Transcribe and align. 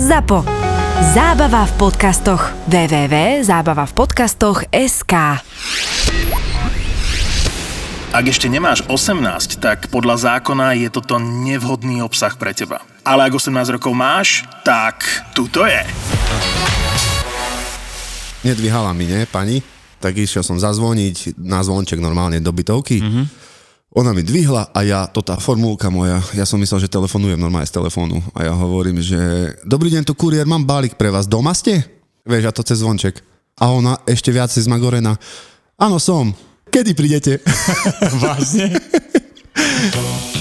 ZAPO. 0.00 0.48
Zábava 1.12 1.68
v 1.68 1.72
podcastoch. 1.76 2.56
www.zábavavpodcastoch.sk 2.72 5.14
Ak 8.08 8.24
ešte 8.24 8.48
nemáš 8.48 8.80
18, 8.88 9.60
tak 9.60 9.92
podľa 9.92 10.40
zákona 10.40 10.72
je 10.80 10.88
toto 10.88 11.20
nevhodný 11.20 12.00
obsah 12.00 12.32
pre 12.40 12.56
teba. 12.56 12.80
Ale 13.04 13.28
ak 13.28 13.44
18 13.44 13.76
rokov 13.76 13.92
máš, 13.92 14.48
tak 14.64 15.04
tuto 15.36 15.68
je. 15.68 15.84
Nedvíhala 18.40 18.96
mi, 18.96 19.04
ne, 19.04 19.28
pani? 19.28 19.60
Tak 20.00 20.16
išiel 20.16 20.40
som 20.40 20.56
zazvoniť 20.56 21.36
na 21.44 21.60
zvonček 21.60 22.00
normálne 22.00 22.40
do 22.40 22.56
bytovky. 22.56 23.04
Mm-hmm. 23.04 23.49
Ona 23.90 24.14
mi 24.14 24.22
dvihla 24.22 24.70
a 24.70 24.80
ja, 24.86 25.10
to 25.10 25.18
tá 25.18 25.34
formulka 25.34 25.90
moja, 25.90 26.22
ja 26.30 26.46
som 26.46 26.62
myslel, 26.62 26.86
že 26.86 26.94
telefonujem 26.94 27.34
normálne 27.34 27.66
z 27.66 27.74
telefónu. 27.74 28.22
A 28.38 28.46
ja 28.46 28.54
hovorím, 28.54 29.02
že 29.02 29.18
dobrý 29.66 29.90
deň, 29.90 30.06
tu 30.06 30.14
kuriér, 30.14 30.46
mám 30.46 30.62
balík 30.62 30.94
pre 30.94 31.10
vás, 31.10 31.26
doma 31.26 31.50
ste? 31.50 31.82
Vieš, 32.22 32.44
a 32.46 32.54
to 32.54 32.62
cez 32.62 32.86
zvonček. 32.86 33.18
A 33.58 33.74
ona 33.74 33.98
ešte 34.06 34.30
viac 34.30 34.54
zmagorená. 34.54 35.18
Áno, 35.74 35.98
som. 35.98 36.30
Kedy 36.70 36.94
prídete? 36.94 37.42
Vážne? 38.22 38.78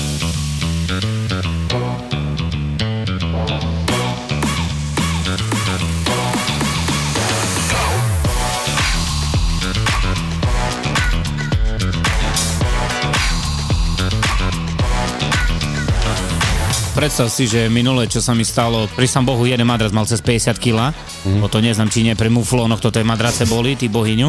Predstav 16.99 17.31
si, 17.31 17.47
že 17.47 17.71
minule, 17.71 18.11
čo 18.11 18.19
sa 18.19 18.35
mi 18.35 18.43
stalo, 18.43 18.83
pri 18.91 19.07
sam 19.07 19.23
Bohu 19.23 19.47
jeden 19.47 19.63
madras 19.63 19.95
mal 19.95 20.03
cez 20.03 20.19
50 20.19 20.59
kg, 20.59 20.91
mm. 20.91 21.39
o 21.39 21.47
to 21.47 21.63
neznám, 21.63 21.87
či 21.87 22.03
nie, 22.03 22.11
pri 22.11 22.27
muflónoch 22.27 22.83
toto 22.83 22.99
je 22.99 23.07
madrace 23.07 23.47
boli, 23.47 23.79
ty 23.79 23.87
bohyňu. 23.87 24.27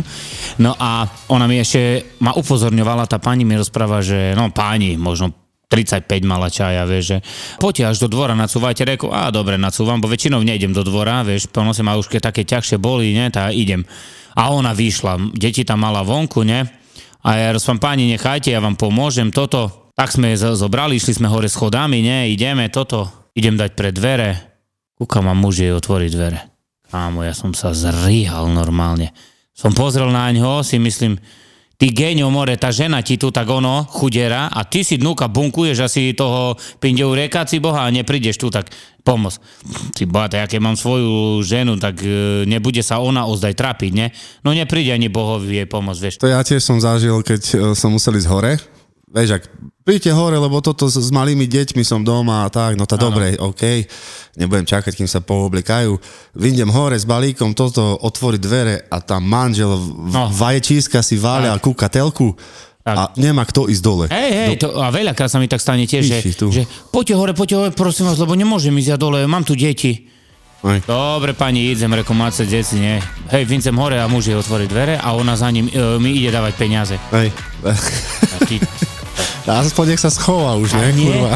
No 0.63 0.79
a 0.79 1.03
ona 1.35 1.51
mi 1.51 1.59
ešte 1.59 2.15
ma 2.23 2.31
upozorňovala, 2.31 3.11
tá 3.11 3.19
pani 3.19 3.43
mi 3.43 3.59
rozpráva, 3.59 4.07
že 4.07 4.39
no 4.39 4.55
páni, 4.55 4.95
možno 4.95 5.35
35 5.67 6.23
mala 6.23 6.47
čaja, 6.47 6.87
vieš, 6.87 7.05
že 7.11 7.19
poďte 7.59 7.91
až 7.91 8.07
do 8.07 8.09
dvora, 8.15 8.39
nacúvajte, 8.39 8.87
reku, 8.87 9.11
a 9.11 9.35
dobre, 9.35 9.59
nacúvam, 9.59 9.99
bo 9.99 10.07
väčšinou 10.07 10.39
nejdem 10.39 10.71
do 10.71 10.87
dvora, 10.87 11.27
vieš, 11.27 11.51
sa 11.51 11.83
ma 11.83 11.99
už 11.99 12.07
keď 12.07 12.31
také 12.31 12.47
ťažšie 12.47 12.79
boli, 12.79 13.11
ne, 13.19 13.35
tá 13.35 13.51
idem. 13.51 13.83
A 14.39 14.55
ona 14.55 14.71
vyšla, 14.79 15.35
deti 15.35 15.67
tam 15.67 15.83
mala 15.83 16.07
vonku, 16.07 16.47
ne, 16.47 16.71
a 17.27 17.31
ja 17.35 17.51
rozpám, 17.51 17.83
páni, 17.83 18.15
nechajte, 18.15 18.55
ja 18.55 18.63
vám 18.63 18.79
pomôžem, 18.79 19.35
toto, 19.35 19.80
tak 19.95 20.15
sme 20.15 20.35
zobrali, 20.37 20.97
išli 20.97 21.21
sme 21.21 21.29
hore 21.29 21.49
schodami, 21.51 22.01
ne, 22.01 22.19
ideme, 22.31 22.69
toto, 22.73 23.31
idem 23.37 23.57
dať 23.57 23.71
pre 23.77 23.91
dvere. 23.91 24.31
Kúkam 25.01 25.29
a 25.31 25.35
muž 25.35 25.65
jej 25.65 25.73
otvorí 25.73 26.13
dvere. 26.13 26.45
Kámo, 26.91 27.23
ja 27.23 27.33
som 27.33 27.55
sa 27.55 27.71
zrýhal 27.71 28.51
normálne. 28.51 29.15
Som 29.55 29.73
pozrel 29.77 30.11
na 30.11 30.27
ňo, 30.35 30.67
si 30.67 30.81
myslím, 30.81 31.17
ty 31.81 31.95
genio 31.95 32.29
more, 32.29 32.53
tá 32.61 32.69
žena 32.69 33.01
ti 33.01 33.17
tu 33.17 33.33
tak 33.33 33.49
ono, 33.49 33.89
chudera, 33.89 34.53
a 34.53 34.67
ty 34.69 34.85
si 34.85 35.01
dnúka 35.01 35.33
bunkuješ 35.33 35.87
asi 35.87 36.13
toho 36.13 36.59
pindeu 36.77 37.15
rekáci 37.17 37.57
boha 37.57 37.87
a 37.87 37.95
neprídeš 37.95 38.37
tu, 38.37 38.53
tak 38.53 38.69
pomoc. 39.01 39.41
Ty 39.97 40.05
tak 40.29 40.53
ja 40.53 40.61
mám 40.61 40.77
svoju 40.77 41.41
ženu, 41.41 41.81
tak 41.81 42.05
e, 42.05 42.45
nebude 42.45 42.85
sa 42.85 43.01
ona 43.01 43.25
ozdaj 43.25 43.57
trapiť, 43.57 43.93
ne? 43.97 44.13
No 44.45 44.53
nepríde 44.53 44.93
ani 44.93 45.09
bohovi 45.09 45.65
jej 45.65 45.69
pomoc, 45.71 45.97
vieš. 45.97 46.21
To 46.21 46.29
ja 46.29 46.45
tiež 46.45 46.61
som 46.61 46.77
zažil, 46.77 47.17
keď 47.25 47.41
e, 47.41 47.57
som 47.73 47.97
musel 47.97 48.21
ísť 48.21 48.29
hore. 48.29 48.61
Vieš, 49.11 49.43
ak 49.43 49.45
príďte 49.83 50.15
hore, 50.15 50.39
lebo 50.39 50.63
toto 50.63 50.87
s, 50.87 50.95
s 50.95 51.11
malými 51.11 51.51
deťmi 51.51 51.83
som 51.83 52.07
doma 52.07 52.47
a 52.47 52.49
tak, 52.49 52.79
no 52.79 52.87
tá 52.87 52.95
dobre, 52.95 53.35
OK. 53.35 53.83
Nebudem 54.39 54.63
čakať, 54.63 54.95
kým 54.95 55.11
sa 55.11 55.19
pooblikajú. 55.19 55.99
Vyjdem 56.39 56.71
hore 56.71 56.95
s 56.95 57.03
balíkom, 57.03 57.51
toto, 57.59 57.99
otvoriť 57.99 58.41
dvere 58.41 58.87
a 58.87 59.03
tam 59.03 59.27
manžel 59.27 59.75
No. 60.15 60.31
vaječíska 60.31 61.03
si 61.03 61.19
váľa 61.19 61.59
a 61.59 61.63
kúka 61.63 61.91
telku 61.91 62.39
a 62.87 63.11
nemá 63.19 63.43
kto 63.43 63.67
ísť 63.67 63.83
dole. 63.83 64.07
Hej, 64.07 64.31
hej, 64.31 64.57
to, 64.63 64.79
a 64.79 64.95
veľakrát 64.95 65.27
sa 65.27 65.43
mi 65.43 65.51
tak 65.51 65.59
stane 65.59 65.91
tiež, 65.91 66.07
že, 66.07 66.19
tu. 66.33 66.55
že 66.55 66.71
poďte 66.95 67.15
hore, 67.19 67.33
poďte 67.35 67.57
hore, 67.59 67.71
prosím 67.75 68.07
vás, 68.07 68.19
lebo 68.23 68.39
nemôžem 68.39 68.73
ísť 68.79 68.95
ja 68.95 68.97
dole, 68.97 69.27
mám 69.27 69.43
tu 69.43 69.59
deti. 69.59 70.07
Hej. 70.63 70.85
Dobre, 70.87 71.33
pani, 71.33 71.73
idem, 71.73 71.91
reku, 71.91 72.15
máte 72.15 72.47
deti, 72.47 72.79
nie. 72.79 73.03
Hej, 73.33 73.43
vincem 73.49 73.75
hore 73.75 73.99
a 73.99 74.07
muž 74.07 74.31
jej 74.31 74.37
otvorí 74.39 74.71
dvere 74.71 75.03
a 75.03 75.19
ona 75.19 75.35
za 75.35 75.51
ním 75.51 75.67
e, 75.67 75.99
mi 75.99 76.15
ide 76.15 76.31
dávať 76.31 76.53
peniaze. 76.55 76.95
Hej. 77.11 77.33
aspoň 79.47 79.95
nech 79.95 80.03
sa 80.03 80.11
schová 80.13 80.55
už, 80.57 80.75
ne? 80.79 80.89
nie. 80.95 81.11
Kurva. 81.11 81.35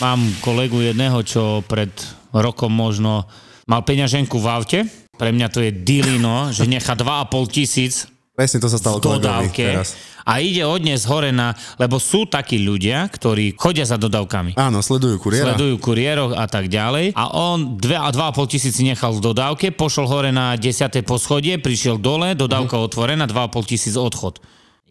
mám 0.00 0.24
kolegu 0.40 0.80
jedného, 0.80 1.20
čo 1.22 1.60
pred 1.68 1.92
rokom 2.32 2.72
možno 2.72 3.28
mal 3.68 3.84
peňaženku 3.84 4.40
v 4.40 4.46
aute. 4.48 4.80
Pre 5.20 5.30
mňa 5.30 5.48
to 5.52 5.60
je 5.60 5.70
dilino, 5.70 6.48
že 6.48 6.64
nechá 6.64 6.96
2,5 6.96 7.52
tisíc 7.52 8.08
Presne 8.40 8.56
to 8.56 8.72
sa 8.72 8.80
stalo 8.80 8.96
v 8.96 9.20
dodávke 9.20 9.60
teraz. 9.76 9.92
a 10.24 10.40
ide 10.40 10.64
odnes 10.64 11.04
hore 11.04 11.28
na, 11.28 11.52
lebo 11.76 12.00
sú 12.00 12.24
takí 12.24 12.56
ľudia, 12.56 13.04
ktorí 13.04 13.52
chodia 13.52 13.84
za 13.84 14.00
dodávkami. 14.00 14.56
Áno, 14.56 14.80
sledujú 14.80 15.20
kuriéra. 15.20 15.52
Sledujú 15.52 15.76
kuriérov 15.76 16.32
a 16.32 16.48
tak 16.48 16.72
ďalej. 16.72 17.12
A 17.12 17.28
on 17.30 17.76
2 17.76 17.84
a 17.92 18.08
2,5 18.08 18.48
tisíc 18.48 18.80
nechal 18.80 19.12
v 19.12 19.20
dodávke, 19.20 19.68
pošol 19.70 20.08
hore 20.08 20.30
na 20.32 20.56
10. 20.56 20.72
poschodie, 21.04 21.60
prišiel 21.60 22.00
dole, 22.00 22.32
dodávka 22.32 22.80
otvorená, 22.80 23.28
2,5 23.28 23.60
tisíc 23.68 23.92
odchod. 23.92 24.40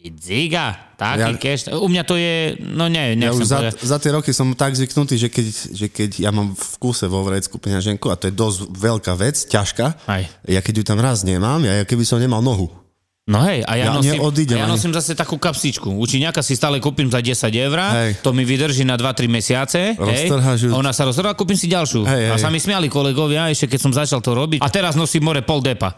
Ziga, 0.00 0.94
taký 0.96 1.36
Ja- 1.36 1.36
cash. 1.36 1.68
U 1.68 1.84
mňa 1.84 2.02
to 2.04 2.16
je, 2.16 2.56
no 2.56 2.88
nie, 2.88 3.18
Ja 3.18 3.36
už 3.36 3.44
za, 3.44 3.60
povedať. 3.60 3.84
za 3.84 3.96
tie 3.98 4.10
roky 4.10 4.32
som 4.32 4.48
tak 4.54 4.72
zvyknutý, 4.72 5.18
že 5.18 5.28
keď, 5.28 5.46
že 5.76 5.86
keď 5.92 6.10
ja 6.24 6.30
mám 6.32 6.56
v 6.56 6.74
kúse 6.78 7.04
vo 7.04 7.20
vrecku 7.20 7.58
peňaženku, 7.58 8.08
a 8.08 8.16
to 8.16 8.28
je 8.28 8.34
dosť 8.34 8.58
veľká 8.70 9.12
vec, 9.12 9.36
ťažká, 9.36 9.86
Aj. 10.06 10.24
ja 10.46 10.60
keď 10.62 10.74
ju 10.80 10.84
tam 10.86 10.98
raz 10.98 11.20
nemám, 11.20 11.60
ja 11.60 11.84
keby 11.84 12.06
som 12.06 12.16
nemal 12.16 12.40
nohu. 12.40 12.72
No 13.30 13.46
hej, 13.46 13.62
a 13.62 13.78
ja, 13.78 13.84
Ja 13.86 13.90
nosím, 13.94 14.18
neodídem 14.18 14.58
a 14.58 14.58
ja 14.58 14.66
nosím 14.66 14.90
zase 14.90 15.14
takú 15.14 15.38
kapsičku. 15.38 15.86
Učiňaka 15.86 16.42
si 16.42 16.58
stále 16.58 16.82
kúpim 16.82 17.06
za 17.06 17.22
10 17.22 17.46
eur, 17.46 17.78
to 18.26 18.34
mi 18.34 18.42
vydrží 18.42 18.82
na 18.82 18.98
2-3 18.98 19.30
mesiace. 19.30 19.94
Hej, 19.94 20.34
a 20.34 20.74
ona 20.74 20.90
sa 20.90 21.06
roztrhá, 21.06 21.38
kúpim 21.38 21.54
si 21.54 21.70
ďalšiu. 21.70 22.02
Hej, 22.02 22.24
a 22.26 22.34
hej. 22.34 22.42
sa 22.42 22.50
mi 22.50 22.58
smiali 22.58 22.90
kolegovia, 22.90 23.46
ešte 23.46 23.70
keď 23.70 23.80
som 23.86 23.92
začal 23.94 24.18
to 24.18 24.34
robiť. 24.34 24.58
A 24.58 24.66
teraz 24.66 24.98
nosím 24.98 25.30
more 25.30 25.46
pol 25.46 25.62
depa. 25.62 25.94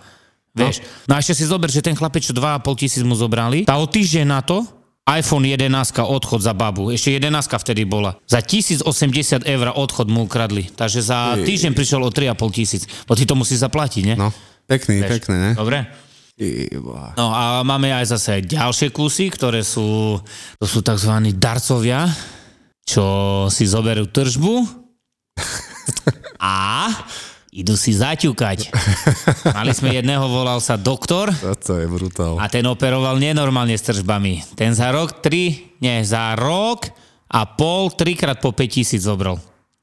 Vieš? 0.53 0.84
No. 1.09 1.16
a 1.16 1.25
ešte 1.25 1.32
si 1.41 1.48
zober, 1.48 1.72
že 1.72 1.81
ten 1.81 1.97
chlapec, 1.97 2.21
čo 2.21 2.37
2,5 2.37 2.60
tisíc 2.76 3.00
mu 3.00 3.16
zobrali, 3.16 3.65
tá 3.65 3.81
o 3.81 3.88
týždeň 3.88 4.26
na 4.28 4.44
to 4.44 4.60
iPhone 5.09 5.48
11 5.48 5.72
odchod 6.04 6.44
za 6.44 6.53
babu. 6.53 6.92
Ešte 6.92 7.16
11 7.16 7.32
vtedy 7.48 7.88
bola. 7.88 8.21
Za 8.28 8.44
1080 8.44 9.48
eur 9.48 9.66
odchod 9.72 10.06
mu 10.12 10.28
ukradli. 10.28 10.69
Takže 10.69 11.00
za 11.00 11.41
týždeň 11.41 11.72
prišiel 11.72 12.04
o 12.04 12.12
3,5 12.12 12.37
tisíc. 12.53 12.84
No 13.09 13.16
ty 13.16 13.25
to 13.25 13.34
musíš 13.34 13.65
zaplatiť, 13.65 14.03
ne? 14.12 14.15
No, 14.21 14.28
pekný, 14.69 15.00
Vieš. 15.03 15.10
pekné, 15.10 15.34
ne? 15.41 15.50
Dobre? 15.56 15.88
No 17.15 17.28
a 17.31 17.60
máme 17.60 17.93
aj 17.93 18.16
zase 18.16 18.41
ďalšie 18.43 18.88
kusy, 18.91 19.28
ktoré 19.28 19.60
sú, 19.60 20.16
to 20.56 20.66
sú 20.66 20.81
tzv. 20.81 21.12
darcovia, 21.37 22.09
čo 22.82 23.04
si 23.53 23.69
zoberú 23.69 24.09
tržbu 24.09 24.65
a 26.41 26.88
idú 27.53 27.76
si 27.76 27.92
zaťukať. 27.92 28.72
Mali 29.53 29.76
sme 29.76 29.92
jedného, 29.92 30.25
volal 30.25 30.56
sa 30.65 30.81
doktor 30.81 31.28
Toto 31.37 31.76
je 31.76 31.84
brutál. 31.84 32.41
a 32.41 32.48
ten 32.48 32.65
operoval 32.65 33.21
nenormálne 33.21 33.76
s 33.76 33.84
tržbami. 33.84 34.41
Ten 34.56 34.72
za 34.72 34.88
rok, 34.88 35.21
tri, 35.21 35.76
nie, 35.84 36.00
za 36.00 36.32
rok 36.32 36.88
a 37.28 37.44
pol, 37.44 37.92
trikrát 37.92 38.41
po 38.41 38.56
5 38.56 38.72
tisíc 38.72 39.04
zobral. 39.04 39.37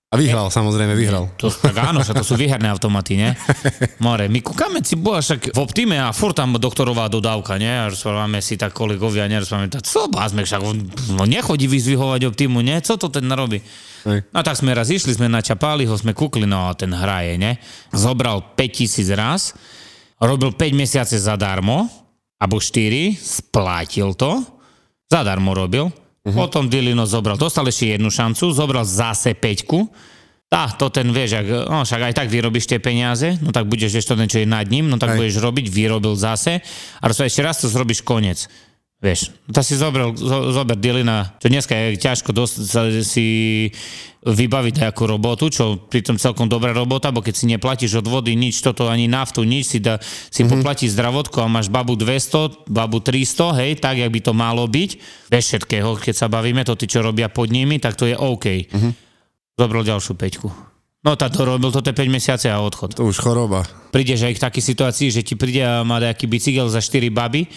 A 0.10 0.18
vyhral, 0.18 0.50
samozrejme, 0.50 0.98
vyhral. 0.98 1.30
To, 1.38 1.54
tak 1.54 1.86
áno, 1.86 2.02
však 2.02 2.18
to 2.18 2.26
sú 2.26 2.34
výherné 2.34 2.66
automaty, 2.66 3.14
ne? 3.14 3.38
More, 4.02 4.26
my 4.26 4.42
kúkame 4.42 4.82
si, 4.82 4.98
boha, 4.98 5.22
však 5.22 5.54
v 5.54 5.60
Optime 5.62 6.02
a 6.02 6.10
furt 6.10 6.34
tam 6.34 6.58
doktorová 6.58 7.06
dodávka, 7.14 7.62
ne? 7.62 7.70
A 7.70 7.94
rozprávame 7.94 8.42
si 8.42 8.58
tak 8.58 8.74
kolegovia, 8.74 9.30
nerozprávame, 9.30 9.70
tak 9.70 9.86
co 9.86 10.10
bázme, 10.10 10.42
však 10.50 10.62
on 10.66 10.82
no, 11.14 11.30
nechodí 11.30 11.70
vyzvihovať 11.70 12.26
Optimu, 12.26 12.66
ne? 12.66 12.82
Co 12.82 12.98
to 12.98 13.14
ten 13.14 13.30
robí? 13.30 13.62
Hej. 14.10 14.26
No 14.34 14.42
tak 14.42 14.58
sme 14.58 14.74
raz 14.74 14.90
išli, 14.90 15.14
sme 15.14 15.30
načapali 15.30 15.86
ho, 15.86 15.94
sme 15.94 16.18
kúkli, 16.18 16.50
no 16.50 16.66
a 16.66 16.74
ten 16.74 16.90
hraje, 16.90 17.38
ne? 17.38 17.62
Zobral 17.94 18.58
5000 18.58 19.14
raz, 19.14 19.54
robil 20.18 20.58
5 20.58 20.74
mesiace 20.74 21.22
zadarmo, 21.22 21.86
alebo 22.42 22.58
4, 22.58 23.14
splatil 23.14 24.18
to, 24.18 24.42
zadarmo 25.06 25.54
robil, 25.54 25.94
uh-huh. 26.26 26.36
potom 26.36 26.68
Dilino 26.68 27.08
zobral, 27.08 27.40
dostal 27.40 27.68
ešte 27.68 27.96
jednu 27.96 28.12
šancu, 28.12 28.52
zobral 28.52 28.84
zase 28.84 29.36
5 29.36 30.10
tá, 30.50 30.66
to 30.74 30.90
ten 30.90 31.06
vieš, 31.14 31.46
ak, 31.46 31.70
no 31.70 31.86
však 31.86 32.10
aj 32.10 32.14
tak 32.18 32.28
vyrobíš 32.34 32.66
tie 32.66 32.82
peniaze, 32.82 33.38
no 33.38 33.54
tak 33.54 33.70
budeš 33.70 34.02
ešte 34.02 34.18
ten, 34.18 34.26
čo 34.26 34.42
je 34.42 34.50
nad 34.50 34.66
ním, 34.66 34.90
no 34.90 34.98
tak 34.98 35.14
Hej. 35.14 35.18
budeš 35.22 35.36
robiť, 35.46 35.70
vyrobil 35.70 36.18
zase 36.18 36.66
a 36.98 37.06
ešte 37.06 37.46
raz 37.46 37.62
to 37.62 37.70
zrobíš 37.70 38.02
koniec. 38.02 38.50
Vieš, 39.00 39.32
to 39.48 39.64
si 39.64 39.80
zober, 39.80 40.12
zo, 40.12 40.52
zober 40.52 40.76
Dylina, 40.76 41.32
čo 41.40 41.48
dneska 41.48 41.72
je 41.72 41.96
ťažko 41.96 42.36
dosť 42.36 42.56
sa, 42.68 42.84
si 43.00 43.28
vybaviť 44.28 44.84
nejakú 44.84 45.08
robotu, 45.08 45.48
čo 45.48 45.80
pritom 45.88 46.20
celkom 46.20 46.52
dobrá 46.52 46.76
robota, 46.76 47.08
bo 47.08 47.24
keď 47.24 47.32
si 47.32 47.48
neplatíš 47.48 48.04
od 48.04 48.12
vody 48.12 48.36
nič, 48.36 48.60
toto 48.60 48.92
ani 48.92 49.08
naftu, 49.08 49.48
nič, 49.48 49.72
si, 49.72 49.80
da, 49.80 50.04
si 50.04 50.44
mm-hmm. 50.44 50.52
poplatíš 50.52 51.00
zdravotko 51.00 51.40
a 51.40 51.48
máš 51.48 51.72
babu 51.72 51.96
200, 51.96 52.68
babu 52.68 53.00
300, 53.00 53.64
hej, 53.64 53.72
tak, 53.80 54.04
jak 54.04 54.12
by 54.12 54.20
to 54.20 54.36
malo 54.36 54.68
byť, 54.68 54.90
bez 55.32 55.44
všetkého, 55.48 55.96
keď 55.96 56.16
sa 56.20 56.28
bavíme, 56.28 56.68
to 56.68 56.76
tí, 56.76 56.92
čo 56.92 57.00
robia 57.00 57.32
pod 57.32 57.56
nimi, 57.56 57.80
tak 57.80 57.96
to 57.96 58.04
je 58.04 58.20
OK. 58.20 58.68
Mm-hmm. 58.68 58.92
Zobral 59.56 59.88
ďalšiu 59.88 60.20
peťku. 60.20 60.52
No 61.00 61.16
tak 61.16 61.32
to 61.32 61.48
robil 61.48 61.72
toto 61.72 61.88
5 61.88 61.96
mesiace 62.12 62.52
a 62.52 62.60
odchod. 62.60 63.00
To 63.00 63.08
už 63.08 63.24
choroba. 63.24 63.64
Prídeš 63.96 64.28
aj 64.28 64.36
k 64.36 64.44
takej 64.44 64.64
situácii, 64.68 65.08
že 65.16 65.24
ti 65.24 65.40
príde 65.40 65.64
a 65.64 65.88
má 65.88 65.96
nejaký 65.96 66.28
bicykel 66.28 66.68
za 66.68 66.84
4 66.84 67.08
baby 67.08 67.48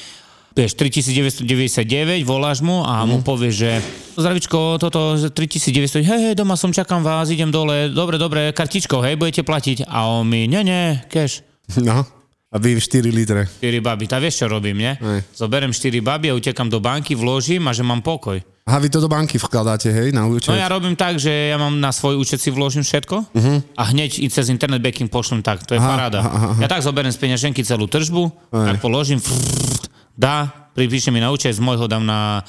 vieš, 0.52 0.76
3999, 0.76 2.24
voláš 2.28 2.60
mu 2.60 2.84
a 2.84 3.02
mu 3.08 3.20
mhm. 3.20 3.24
povieš, 3.24 3.54
že 3.54 3.70
zdravičko, 4.16 4.76
toto 4.76 5.16
3900, 5.16 6.04
hej, 6.04 6.20
hej, 6.30 6.34
doma 6.36 6.56
som, 6.56 6.72
čakám 6.72 7.00
vás, 7.00 7.32
idem 7.32 7.48
dole, 7.48 7.88
dobre, 7.88 8.20
dobre, 8.20 8.52
kartičkou, 8.52 9.00
hej, 9.00 9.16
budete 9.16 9.42
platiť. 9.42 9.88
A 9.88 10.08
on 10.08 10.28
mi, 10.28 10.44
nie, 10.44 10.62
nie, 10.62 11.00
cash. 11.08 11.40
No. 11.80 12.04
A 12.52 12.60
vy 12.60 12.76
4 12.76 13.08
litre. 13.08 13.48
4 13.64 13.80
baby, 13.80 14.04
tá 14.04 14.20
vieš, 14.20 14.44
čo 14.44 14.46
robím, 14.46 14.76
nie? 14.76 14.92
Aj. 14.92 15.24
Zoberiem 15.32 15.72
4 15.72 16.04
baby 16.04 16.28
a 16.28 16.36
utekam 16.36 16.68
do 16.68 16.84
banky, 16.84 17.16
vložím 17.16 17.64
a 17.64 17.72
že 17.72 17.80
mám 17.80 18.04
pokoj. 18.04 18.44
A 18.68 18.76
vy 18.76 18.92
to 18.92 19.00
do 19.00 19.08
banky 19.08 19.40
vkladáte, 19.40 19.88
hej, 19.88 20.12
na 20.12 20.28
účet? 20.28 20.52
No 20.52 20.60
ja 20.60 20.68
robím 20.68 20.92
tak, 20.92 21.16
že 21.16 21.32
ja 21.32 21.56
mám 21.56 21.80
na 21.80 21.90
svoj 21.90 22.20
účet 22.20 22.38
si 22.44 22.52
vložím 22.52 22.86
všetko 22.86 23.16
uh-huh. 23.34 23.58
a 23.74 23.82
hneď 23.90 24.22
i 24.22 24.28
cez 24.30 24.52
internet 24.52 24.78
banking 24.84 25.10
pošlem 25.10 25.42
tak, 25.42 25.66
to 25.66 25.74
je 25.74 25.80
aha, 25.82 25.88
paráda. 25.88 26.20
Aha, 26.22 26.30
aha. 26.30 26.60
Ja 26.62 26.68
tak 26.70 26.84
zoberiem 26.84 27.10
z 27.10 27.18
peňaženky 27.18 27.64
celú 27.66 27.90
tržbu, 27.90 28.30
Aj. 28.54 28.70
tak 28.70 28.84
položím, 28.84 29.18
frrr, 29.18 29.82
dá, 30.16 30.68
pripíše 30.76 31.10
mi 31.10 31.20
na 31.20 31.32
účet, 31.32 31.56
z 31.56 31.60
môjho 31.62 31.88
dám 31.88 32.04
na, 32.04 32.42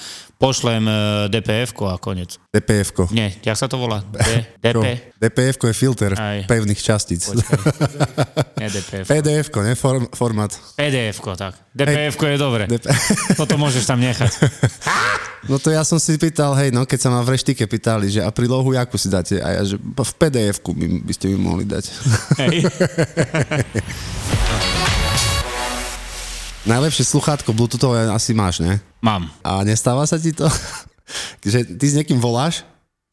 pošlem 0.43 0.83
e, 0.83 0.93
DPF-ko 1.31 1.87
a 1.87 1.95
konec. 1.95 2.35
DPF-ko. 2.51 3.07
Nie, 3.15 3.31
jak 3.39 3.55
sa 3.55 3.71
to 3.71 3.79
volá? 3.79 4.03
D, 4.03 4.43
DP? 4.59 5.15
DPF-ko 5.15 5.71
je 5.71 5.75
filter 5.75 6.11
Aj. 6.19 6.43
pevných 6.43 6.75
častíc. 6.75 7.23
Nie 8.59 8.67
DPF. 8.67 9.07
PDF-ko, 9.07 9.63
ne? 9.63 9.79
Form, 9.79 10.11
format. 10.11 10.51
PDF-ko, 10.75 11.39
tak. 11.39 11.55
DPF-ko 11.71 12.27
je 12.27 12.35
dobre. 12.35 12.67
DP... 12.67 12.91
Toto 13.39 13.55
môžeš 13.55 13.87
tam 13.87 14.03
nechať. 14.03 14.31
No 15.43 15.59
to 15.59 15.75
ja 15.75 15.83
som 15.83 15.99
si 15.99 16.15
pýtal, 16.15 16.55
hej, 16.55 16.71
no 16.71 16.87
keď 16.87 16.99
sa 17.03 17.09
ma 17.11 17.19
v 17.19 17.35
reštike 17.35 17.67
pýtali, 17.67 18.07
že 18.07 18.23
a 18.23 18.31
prílohu 18.31 18.71
jakú 18.71 18.95
si 18.95 19.11
dáte? 19.11 19.43
A 19.43 19.59
ja, 19.59 19.61
že 19.67 19.75
v 19.75 20.11
PDF-ku 20.15 20.71
by, 20.71 21.03
by 21.03 21.11
ste 21.11 21.35
mi 21.35 21.35
mohli 21.35 21.67
dať. 21.67 21.83
Hej. 22.39 22.63
Najlepšie 26.63 27.03
sluchátko 27.03 27.51
Bluetoothové 27.51 28.07
asi 28.07 28.31
máš, 28.31 28.63
ne? 28.63 28.79
Mám. 29.03 29.27
A 29.43 29.67
nestáva 29.67 30.07
sa 30.07 30.15
ti 30.15 30.31
to, 30.31 30.47
že 31.43 31.67
ty 31.67 31.85
s 31.91 31.95
niekým 31.99 32.23
voláš, 32.23 32.63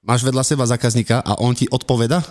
máš 0.06 0.22
vedľa 0.22 0.46
seba 0.46 0.62
zákazníka 0.70 1.18
a 1.18 1.34
on 1.42 1.50
ti 1.50 1.66
odpoveda? 1.66 2.22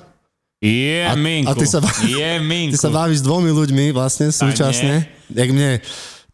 Je, 0.59 1.07
a, 1.07 1.15
a 1.15 1.51
ty 1.55 1.65
sa, 1.67 1.79
je, 2.03 2.31
ty 2.71 2.77
sa 2.79 2.91
bavíš 2.91 3.23
s 3.23 3.27
dvomi 3.27 3.51
ľuďmi 3.51 3.91
vlastne 3.95 4.31
súčasne. 4.31 5.07
Jak 5.31 5.49
mne 5.51 5.79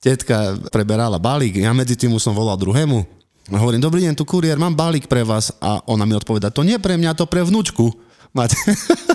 tetka 0.02 0.58
preberala 0.70 1.18
balík, 1.18 1.62
ja 1.62 1.74
medzi 1.74 1.98
tým 1.98 2.14
som 2.22 2.38
volal 2.38 2.58
druhému. 2.58 3.06
A 3.54 3.62
hovorím, 3.62 3.82
dobrý 3.82 4.02
deň, 4.06 4.18
tu 4.18 4.26
kuriér, 4.26 4.58
mám 4.58 4.74
balík 4.74 5.06
pre 5.06 5.22
vás. 5.22 5.54
A 5.62 5.78
ona 5.86 6.10
mi 6.10 6.18
odpoveda, 6.18 6.50
to 6.50 6.66
nie 6.66 6.82
pre 6.82 6.98
mňa, 6.98 7.14
to 7.14 7.30
pre 7.30 7.46
vnúčku. 7.46 7.94
Máte. 8.34 8.58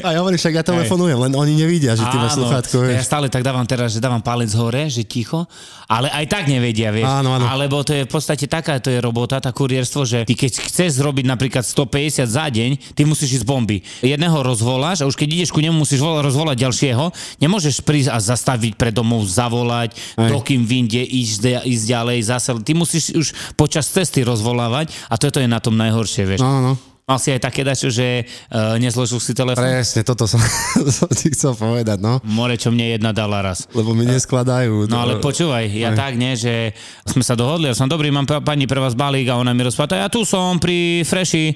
A 0.00 0.16
ja 0.16 0.18
hovorím, 0.24 0.40
však 0.40 0.54
ja 0.56 0.64
telefonujem, 0.64 1.18
len 1.28 1.32
oni 1.36 1.52
nevidia, 1.52 1.92
že 1.92 2.04
ty 2.08 2.16
máš 2.16 2.40
sluchátko. 2.40 2.88
Ja 2.88 3.02
stále 3.04 3.28
tak 3.28 3.44
dávam 3.44 3.64
teraz, 3.68 3.92
že 3.92 4.00
dávam 4.00 4.24
palec 4.24 4.50
hore, 4.56 4.88
že 4.88 5.04
ticho, 5.04 5.44
ale 5.84 6.08
aj 6.10 6.24
tak 6.26 6.44
nevedia, 6.48 6.90
vieš. 6.90 7.06
Áno, 7.06 7.36
áno. 7.36 7.44
Alebo 7.46 7.84
to 7.84 7.92
je 7.92 8.08
v 8.08 8.10
podstate 8.10 8.48
taká, 8.48 8.80
to 8.80 8.88
je 8.88 8.98
robota, 8.98 9.38
tá 9.38 9.52
kurierstvo, 9.52 10.02
že 10.08 10.18
ty 10.24 10.34
keď 10.34 10.64
chceš 10.66 10.98
zrobiť 10.98 11.24
napríklad 11.28 11.62
150 11.62 12.24
za 12.24 12.46
deň, 12.48 12.96
ty 12.96 13.02
musíš 13.04 13.42
ísť 13.42 13.46
bomby. 13.46 13.84
Jedného 14.00 14.38
rozvoláš 14.40 15.04
a 15.04 15.08
už 15.08 15.14
keď 15.14 15.44
ideš 15.44 15.50
ku 15.52 15.60
nemu, 15.60 15.76
musíš 15.76 16.00
rozvolať 16.00 16.56
ďalšieho. 16.66 17.04
Nemôžeš 17.38 17.84
prísť 17.84 18.10
a 18.12 18.18
zastaviť 18.18 18.80
pred 18.80 18.94
domov, 18.96 19.28
zavolať, 19.28 19.94
Aj. 20.16 20.32
dokým 20.32 20.64
vyjde, 20.64 21.04
ísť, 21.04 21.68
ísť 21.68 21.84
ďalej, 21.84 22.18
zase. 22.24 22.50
Ty 22.64 22.72
musíš 22.72 23.12
už 23.12 23.26
počas 23.54 23.86
cesty 23.86 24.24
rozvolávať 24.24 24.90
a 25.12 25.20
toto 25.20 25.38
je 25.38 25.48
na 25.48 25.60
tom 25.60 25.76
najhoršie, 25.76 26.24
vieš. 26.24 26.40
No, 26.40 26.64
no. 26.64 26.95
Mal 27.06 27.22
si 27.22 27.30
aj 27.30 27.38
také 27.38 27.62
dačo, 27.62 27.86
že 27.86 28.26
uh, 28.26 28.74
nezložil 28.82 29.22
si 29.22 29.30
telefón? 29.30 29.62
Presne, 29.62 30.02
toto 30.02 30.26
som, 30.26 30.42
som 30.98 31.06
ti 31.14 31.30
chcel 31.30 31.54
povedať, 31.54 32.02
no. 32.02 32.18
More, 32.26 32.58
čo 32.58 32.74
mne 32.74 32.98
jedna 32.98 33.14
dala 33.14 33.46
raz. 33.46 33.70
Lebo 33.70 33.94
mi 33.94 34.02
neskladajú. 34.10 34.90
No 34.90 34.98
ale 34.98 35.22
počúvaj, 35.22 35.70
ja 35.70 35.94
aj. 35.94 35.98
tak, 36.02 36.18
nie, 36.18 36.34
že 36.34 36.74
sme 37.06 37.22
sa 37.22 37.38
dohodli, 37.38 37.70
ja 37.70 37.78
som 37.78 37.86
dobrý, 37.86 38.10
mám 38.10 38.26
pani 38.26 38.66
pre 38.66 38.82
vás 38.82 38.98
balík 38.98 39.30
a 39.30 39.38
ona 39.38 39.54
mi 39.54 39.62
rozpáta, 39.62 39.94
ja 39.94 40.10
tu 40.10 40.26
som 40.26 40.58
pri 40.58 41.06
Freši 41.06 41.54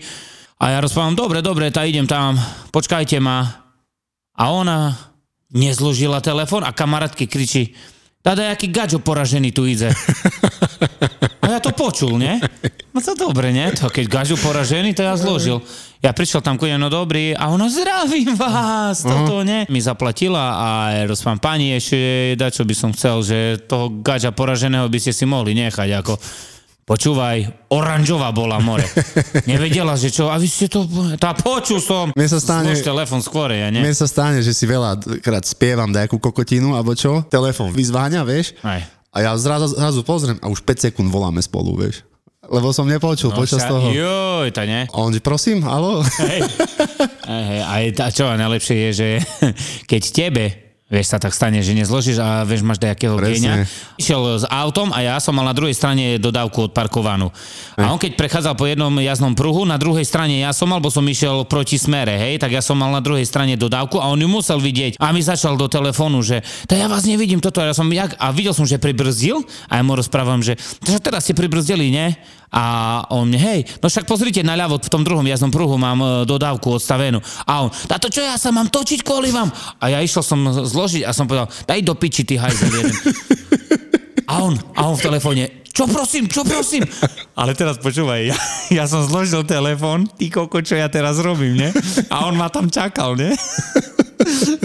a 0.62 0.70
ja 0.70 0.79
rozpávam, 0.79 1.19
dobre, 1.19 1.43
dobre, 1.43 1.67
tá 1.75 1.82
idem 1.82 2.06
tam, 2.06 2.38
počkajte 2.70 3.19
ma. 3.19 3.67
A 4.38 4.55
ona 4.55 4.94
nezložila 5.50 6.23
telefón 6.23 6.62
a 6.62 6.70
kamarátky 6.70 7.26
kričí, 7.26 7.75
Tada, 8.20 8.52
jaký 8.52 8.69
gaďo 8.69 9.00
poražený 9.00 9.49
tu 9.49 9.64
ide. 9.64 9.88
A 11.40 11.56
ja 11.56 11.58
to 11.58 11.72
počul, 11.72 12.20
nie? 12.20 12.37
No 12.93 13.00
to 13.00 13.17
dobre, 13.17 13.49
nie? 13.49 13.64
To 13.81 13.88
keď 13.88 14.06
gažu 14.12 14.37
poražený, 14.37 14.93
to 14.93 15.00
ja 15.00 15.17
zložil. 15.17 15.64
Ja 16.05 16.12
prišiel 16.12 16.44
tam 16.44 16.61
ku 16.61 16.69
no 16.69 16.93
dobrý 16.93 17.32
a 17.32 17.49
ona 17.49 17.72
zdravím 17.72 18.37
vás, 18.37 19.00
toto, 19.05 19.40
nie? 19.40 19.64
Mi 19.72 19.81
zaplatila 19.81 20.44
a 20.56 20.69
rozpám 21.08 21.40
pani 21.40 21.76
ešte 21.76 22.37
čo 22.37 22.64
by 22.69 22.75
som 22.76 22.90
chcel, 22.93 23.25
že 23.25 23.38
toho 23.64 24.00
gaďa 24.05 24.37
poraženého 24.37 24.84
by 24.88 24.99
ste 25.00 25.12
si 25.16 25.25
mohli 25.25 25.56
nechať 25.56 25.88
ako 26.05 26.16
Počúvaj, 26.90 27.70
oranžová 27.70 28.34
bola 28.34 28.58
more. 28.58 28.82
Nevedela, 29.50 29.94
že 29.94 30.10
čo, 30.10 30.26
a 30.26 30.34
vy 30.42 30.50
ste 30.50 30.66
to, 30.66 30.90
tá 31.22 31.38
počul 31.38 31.78
som. 31.78 32.10
Mne 32.19 32.26
sa 32.26 32.42
stane, 32.42 32.75
Zlož 32.75 32.82
telefon 32.82 33.22
skôr, 33.22 33.54
ja 33.54 33.70
nie? 33.70 33.78
Mne 33.78 33.94
sa 33.94 34.10
stane, 34.10 34.42
že 34.42 34.50
si 34.50 34.66
veľa 34.66 34.98
krát 35.22 35.46
spievam 35.46 35.87
nejakú 35.87 36.19
kokotinu, 36.19 36.75
alebo 36.75 36.98
čo, 36.98 37.22
telefon 37.31 37.70
vyzváňa, 37.70 38.26
vieš? 38.26 38.58
Aj. 38.66 38.82
A 39.14 39.16
ja 39.22 39.31
zrazu, 39.38 39.70
zrazu 39.70 40.02
pozriem 40.02 40.42
a 40.42 40.50
už 40.50 40.66
5 40.66 40.90
sekúnd 40.90 41.14
voláme 41.14 41.38
spolu, 41.38 41.78
vieš? 41.78 42.02
Lebo 42.50 42.75
som 42.75 42.90
nepočul 42.90 43.31
no, 43.31 43.38
počas 43.38 43.62
sa, 43.62 43.70
toho. 43.70 43.94
Joj, 43.94 44.50
to 44.50 44.66
nie. 44.66 44.82
A 44.90 44.96
on, 44.98 45.14
že 45.14 45.22
prosím, 45.22 45.62
halo? 45.62 46.02
Hej. 46.02 46.42
Hej, 47.70 47.94
a 48.02 48.10
čo 48.10 48.26
najlepšie 48.34 48.90
je, 48.90 48.90
že 48.90 49.08
keď 49.90 50.02
tebe 50.10 50.69
Vieš, 50.90 51.06
sa 51.06 51.22
tak 51.22 51.31
stane, 51.31 51.62
že 51.62 51.70
nezložíš 51.70 52.19
a 52.19 52.42
vieš, 52.42 52.66
máš 52.66 52.82
nejakého 52.82 53.14
géňa. 53.14 53.62
Išiel 53.94 54.42
s 54.42 54.44
autom 54.50 54.90
a 54.90 54.98
ja 54.98 55.22
som 55.22 55.31
mal 55.38 55.46
na 55.46 55.54
druhej 55.54 55.70
strane 55.70 56.19
dodávku 56.19 56.66
odparkovanú. 56.66 57.31
A 57.78 57.94
on 57.94 57.98
keď 58.02 58.19
prechádzal 58.19 58.58
po 58.58 58.66
jednom 58.66 58.90
jazdnom 58.98 59.38
pruhu, 59.38 59.62
na 59.62 59.78
druhej 59.78 60.02
strane 60.02 60.42
ja 60.42 60.50
som 60.50 60.66
mal, 60.66 60.82
bo 60.82 60.90
som 60.90 61.06
išiel 61.06 61.46
proti 61.46 61.78
smere, 61.78 62.19
hej, 62.19 62.42
tak 62.42 62.50
ja 62.50 62.58
som 62.58 62.75
mal 62.75 62.90
na 62.90 62.98
druhej 62.98 63.22
strane 63.22 63.54
dodávku 63.54 64.02
a 64.02 64.10
on 64.10 64.19
ju 64.19 64.26
musel 64.26 64.58
vidieť. 64.58 64.98
A 64.98 65.14
mi 65.14 65.22
začal 65.22 65.54
do 65.54 65.70
telefónu, 65.70 66.26
že 66.26 66.42
to 66.66 66.75
ja 66.75 66.90
vás 66.90 67.06
nevidím, 67.06 67.38
toto 67.38 67.62
ja 67.62 67.70
som 67.70 67.87
jak... 67.94 68.19
A 68.19 68.34
videl 68.34 68.50
som, 68.50 68.66
že 68.66 68.82
pribrzdil 68.82 69.46
a 69.70 69.78
ja 69.78 69.82
mu 69.87 69.94
rozprávam, 69.94 70.42
že 70.42 70.58
teraz 70.82 71.22
ste 71.22 71.38
pribrzdili, 71.38 71.94
nie? 71.94 72.19
A 72.50 73.06
on 73.14 73.31
mne, 73.31 73.38
hej, 73.38 73.61
no 73.79 73.87
však 73.87 74.11
pozrite 74.11 74.42
naľavo, 74.42 74.83
v 74.83 74.90
tom 74.90 75.07
druhom 75.07 75.23
jazdnom 75.23 75.54
pruhu 75.54 75.78
mám 75.78 76.02
e, 76.02 76.07
dodávku 76.26 76.83
odstavenú. 76.83 77.23
A 77.47 77.62
on, 77.62 77.71
a 77.71 77.97
to 78.02 78.11
čo 78.11 78.26
ja 78.26 78.35
sa 78.35 78.50
mám 78.50 78.66
točiť 78.66 79.07
kvôli 79.07 79.30
vám? 79.30 79.54
A 79.78 79.95
ja 79.95 80.02
išiel 80.02 80.26
som 80.26 80.42
zložiť 80.50 81.07
a 81.07 81.14
som 81.14 81.30
povedal, 81.30 81.47
daj 81.47 81.80
do 81.87 81.95
piči, 81.95 82.26
ty 82.26 82.35
hajzel 82.35 82.71
jeden. 82.75 82.97
A 84.30 84.47
on, 84.47 84.54
a 84.78 84.87
on 84.87 84.95
v 84.95 85.02
telefóne, 85.02 85.42
čo 85.71 85.87
prosím, 85.90 86.26
čo 86.26 86.42
prosím? 86.42 86.83
Ale 87.38 87.54
teraz 87.54 87.78
počúvaj, 87.78 88.35
ja, 88.35 88.38
ja 88.83 88.85
som 88.90 89.07
zložil 89.07 89.47
telefón, 89.47 90.11
ty 90.19 90.30
koko, 90.30 90.62
čo 90.62 90.75
ja 90.75 90.90
teraz 90.90 91.23
robím, 91.23 91.54
ne? 91.54 91.71
A 92.11 92.26
on 92.26 92.35
ma 92.35 92.50
tam 92.50 92.66
čakal, 92.66 93.14
ne? 93.14 93.35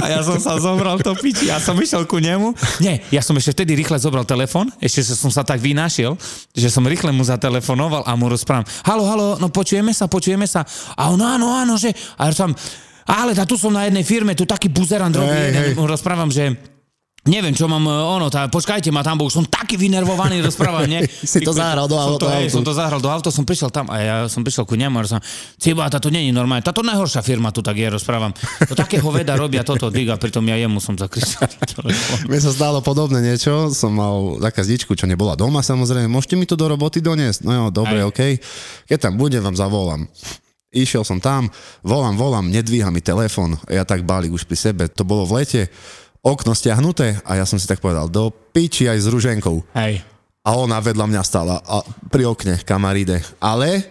A 0.01 0.05
ja 0.11 0.19
som 0.21 0.37
sa 0.37 0.59
zobral 0.59 0.99
to 0.99 1.15
piči. 1.15 1.47
Ja 1.47 1.57
som 1.59 1.79
išiel 1.79 2.03
ku 2.03 2.19
nemu. 2.19 2.51
Nie, 2.83 3.01
ja 3.09 3.23
som 3.23 3.35
ešte 3.39 3.55
vtedy 3.61 3.79
rýchle 3.79 3.95
zobral 3.97 4.27
telefon. 4.27 4.67
Ešte 4.83 5.01
že 5.01 5.15
som 5.15 5.31
sa 5.31 5.47
tak 5.47 5.63
vynašiel, 5.63 6.19
že 6.51 6.67
som 6.67 6.83
rýchle 6.83 7.15
mu 7.15 7.23
zatelefonoval 7.23 8.03
a 8.03 8.11
mu 8.19 8.27
rozprávam. 8.27 8.67
Halo, 8.83 9.03
halo, 9.07 9.27
no 9.39 9.47
počujeme 9.47 9.95
sa, 9.95 10.11
počujeme 10.11 10.45
sa. 10.45 10.67
A 10.99 11.09
on, 11.13 11.21
áno, 11.21 11.51
áno, 11.55 11.79
že... 11.79 11.95
A 12.19 12.27
ja 12.27 12.33
som, 12.35 12.51
ale 13.05 13.37
tu 13.45 13.55
som 13.55 13.71
na 13.71 13.87
jednej 13.87 14.03
firme, 14.03 14.33
tu 14.33 14.43
taký 14.43 14.67
buzerant 14.67 15.13
robí. 15.13 15.31
Hey, 15.31 15.53
hey. 15.53 15.77
Rozprávam, 15.77 16.27
že 16.33 16.74
Neviem, 17.25 17.57
čo 17.57 17.65
mám, 17.65 17.81
e, 17.81 17.89
ono, 17.89 18.29
tá, 18.29 18.45
počkajte 18.45 18.93
ma 18.93 19.01
tam, 19.01 19.17
bo 19.17 19.25
už 19.25 19.41
som 19.41 19.45
taký 19.49 19.81
vynervovaný 19.81 20.45
rozprávať, 20.45 20.85
nie? 20.85 21.01
si 21.25 21.41
to 21.41 21.57
zahral 21.57 21.89
do 21.89 21.97
auta. 21.97 22.29
Som 22.29 22.45
to, 22.45 22.53
som 22.53 22.63
to 22.69 22.73
zahral 22.77 23.01
do 23.01 23.09
auta, 23.09 23.33
som 23.33 23.41
prišiel 23.41 23.73
tam 23.73 23.89
a 23.89 23.97
ja 23.97 24.15
som 24.29 24.45
prišiel 24.45 24.61
ku 24.69 24.77
nemu 24.77 24.93
a 25.01 25.09
som, 25.09 25.17
ciba, 25.57 25.89
táto 25.89 26.13
není 26.13 26.29
normálne, 26.29 26.61
táto 26.61 26.85
najhoršia 26.85 27.25
firma 27.25 27.49
tu 27.49 27.65
tak 27.65 27.81
je, 27.81 27.89
rozprávam. 27.89 28.29
To 28.69 28.77
také 28.77 29.01
hoveda 29.01 29.33
robia 29.33 29.65
toto, 29.65 29.89
diga, 29.89 30.21
pritom 30.21 30.45
ja 30.45 30.53
jemu 30.53 30.77
som 30.77 30.93
zakričal. 30.93 31.49
Mne 32.29 32.39
sa 32.45 32.53
zdalo 32.53 32.85
podobné 32.85 33.25
niečo, 33.25 33.73
som 33.73 33.97
mal 33.97 34.37
zákazničku, 34.45 34.93
čo 34.93 35.09
nebola 35.09 35.33
doma 35.33 35.65
samozrejme, 35.65 36.05
môžete 36.05 36.37
mi 36.37 36.45
to 36.45 36.53
do 36.53 36.69
roboty 36.69 37.01
doniesť? 37.01 37.41
No 37.41 37.51
jo, 37.57 37.65
dobre, 37.73 38.05
OK. 38.05 38.37
Keď 38.85 38.97
tam 39.01 39.17
budem, 39.17 39.41
vám 39.41 39.57
zavolám. 39.57 40.05
Išiel 40.75 41.01
som 41.01 41.17
tam, 41.17 41.49
volám, 41.81 42.19
volám, 42.19 42.45
nedvíha 42.51 42.91
mi 42.93 43.01
telefón, 43.01 43.57
ja 43.65 43.81
tak 43.87 44.03
balík 44.03 44.35
už 44.35 44.45
pri 44.45 44.57
sebe, 44.59 44.83
to 44.91 45.07
bolo 45.07 45.23
v 45.23 45.41
lete, 45.41 45.61
okno 46.25 46.57
stiahnuté 46.57 47.21
a 47.21 47.37
ja 47.37 47.45
som 47.45 47.61
si 47.61 47.69
tak 47.69 47.77
povedal, 47.77 48.09
do 48.09 48.33
piči 48.33 48.89
aj 48.89 49.05
s 49.05 49.07
ruženkou. 49.07 49.61
Hej. 49.77 50.01
a 50.45 50.49
ona 50.57 50.77
vedľa 50.77 51.05
mňa 51.09 51.21
stála 51.25 51.57
a 51.65 51.81
pri 52.09 52.29
okne, 52.29 52.61
kamaride. 52.61 53.21
Ale, 53.41 53.81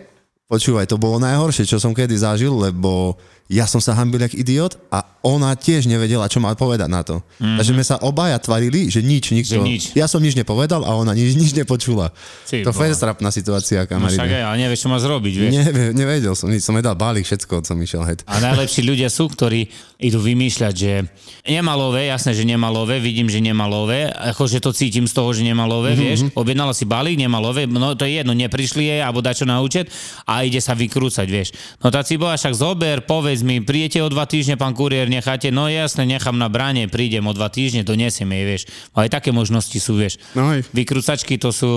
počúvaj, 0.46 0.86
to 0.86 0.98
bolo 0.98 1.18
najhoršie, 1.18 1.66
čo 1.66 1.82
som 1.82 1.90
kedy 1.90 2.14
zažil, 2.14 2.54
lebo 2.54 3.18
ja 3.52 3.68
som 3.68 3.76
sa 3.76 3.92
hambil 3.92 4.24
jak 4.24 4.32
idiot 4.32 4.80
a 4.88 5.04
ona 5.20 5.52
tiež 5.52 5.84
nevedela, 5.84 6.28
čo 6.32 6.40
má 6.40 6.52
povedať 6.56 6.88
na 6.88 7.04
to. 7.04 7.20
Mm-hmm. 7.20 7.56
Takže 7.60 7.72
sme 7.76 7.84
sa 7.84 7.96
obaja 8.00 8.40
tvarili, 8.40 8.88
že 8.88 9.04
nič, 9.04 9.36
nikto. 9.36 9.56
Že 9.56 9.60
nič. 9.60 9.82
Ja 9.92 10.08
som 10.08 10.24
nič 10.24 10.32
nepovedal 10.32 10.80
a 10.84 10.96
ona 10.96 11.12
nič, 11.12 11.36
nič 11.36 11.52
nepočula. 11.52 12.12
Ty 12.48 12.64
to 12.64 12.72
vole. 12.72 12.88
je 12.88 12.96
strapná 12.96 13.28
situácia, 13.28 13.84
No 13.84 14.08
však 14.08 14.32
aj, 14.32 14.44
ale 14.48 14.56
nevieš, 14.64 14.84
čo 14.84 14.88
má 14.88 14.96
zrobiť, 15.00 15.34
vieš. 15.36 15.52
Nevie, 15.60 15.86
nevedel 15.92 16.32
som 16.32 16.48
nič, 16.48 16.64
som 16.64 16.76
jej 16.76 16.84
dal 16.84 16.96
balík, 16.96 17.24
všetko, 17.24 17.64
co 17.64 17.72
mi 17.76 17.84
šiel 17.84 18.04
head. 18.04 18.20
A 18.28 18.40
najlepší 18.40 18.84
ľudia 18.84 19.08
sú, 19.12 19.28
ktorí 19.28 19.68
idú 20.00 20.20
vymýšľať, 20.20 20.74
že 20.76 21.08
nemá 21.48 21.72
lové, 21.72 22.12
jasné, 22.12 22.36
že 22.36 22.44
nemá 22.44 22.68
lové, 22.68 23.00
vidím, 23.00 23.28
že 23.28 23.40
nemá 23.40 23.64
lové, 23.64 24.08
akože 24.12 24.60
to 24.60 24.76
cítim 24.76 25.08
z 25.08 25.16
toho, 25.16 25.32
že 25.32 25.40
nemá 25.40 25.64
lové, 25.64 25.96
mm-hmm. 25.96 26.04
vieš, 26.04 26.20
objednala 26.36 26.76
si 26.76 26.84
balík, 26.84 27.16
nemá 27.16 27.40
lové, 27.40 27.64
no 27.64 27.96
to 27.96 28.04
je 28.04 28.20
jedno, 28.20 28.36
neprišli 28.36 28.92
jej, 28.92 29.00
alebo 29.00 29.24
dačo 29.24 29.48
na 29.48 29.64
účet 29.64 29.88
a 30.28 30.44
ide 30.44 30.60
sa 30.60 30.76
vykrúcať, 30.76 31.24
vieš. 31.24 31.56
No 31.80 31.88
tá 31.88 32.04
cibola 32.04 32.36
však 32.36 32.52
zober, 32.52 33.00
povedz 33.08 33.33
mi, 33.42 33.64
príjete 33.64 34.04
o 34.04 34.12
dva 34.12 34.28
týždne, 34.28 34.54
pán 34.54 34.76
kuriér, 34.76 35.08
necháte, 35.08 35.48
no 35.48 35.66
jasne, 35.66 36.04
nechám 36.04 36.36
na 36.36 36.46
bráne, 36.52 36.86
prídem 36.86 37.24
o 37.26 37.32
dva 37.32 37.50
týždne, 37.50 37.82
donesiem 37.82 38.28
jej, 38.30 38.44
vieš. 38.44 38.62
Aj 38.94 39.08
také 39.10 39.32
možnosti 39.32 39.74
sú, 39.80 39.96
vieš. 39.98 40.20
No 40.36 40.52
hej. 40.54 40.62
Vykrúcačky 40.70 41.40
to 41.40 41.50
sú... 41.50 41.70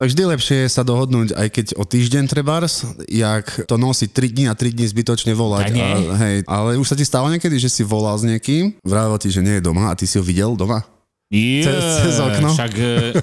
Tak 0.00 0.10
vždy 0.10 0.22
lepšie 0.34 0.56
je 0.64 0.68
sa 0.72 0.82
dohodnúť, 0.82 1.36
aj 1.36 1.48
keď 1.52 1.66
o 1.76 1.84
týždeň 1.84 2.24
trebárs, 2.26 2.88
jak 3.06 3.68
to 3.68 3.76
nosiť 3.76 4.08
3 4.10 4.34
dní 4.34 4.44
a 4.48 4.56
3 4.56 4.74
dní 4.74 4.86
zbytočne 4.88 5.36
volať. 5.36 5.70
A, 5.76 5.88
hej, 6.24 6.36
ale 6.48 6.80
už 6.80 6.88
sa 6.88 6.96
ti 6.96 7.04
stalo 7.04 7.28
niekedy, 7.28 7.60
že 7.60 7.68
si 7.68 7.84
volal 7.84 8.16
s 8.16 8.24
niekým, 8.24 8.80
vravel 8.82 9.20
ti, 9.20 9.28
že 9.28 9.44
nie 9.44 9.60
je 9.60 9.62
doma 9.62 9.92
a 9.92 9.98
ty 9.98 10.08
si 10.08 10.16
ho 10.16 10.24
videl 10.24 10.56
doma? 10.56 10.82
Je, 11.30 11.62
Cez- 11.62 12.10
cez 12.10 12.16
okno? 12.18 12.50
Však, 12.50 12.72
e, 12.74 13.14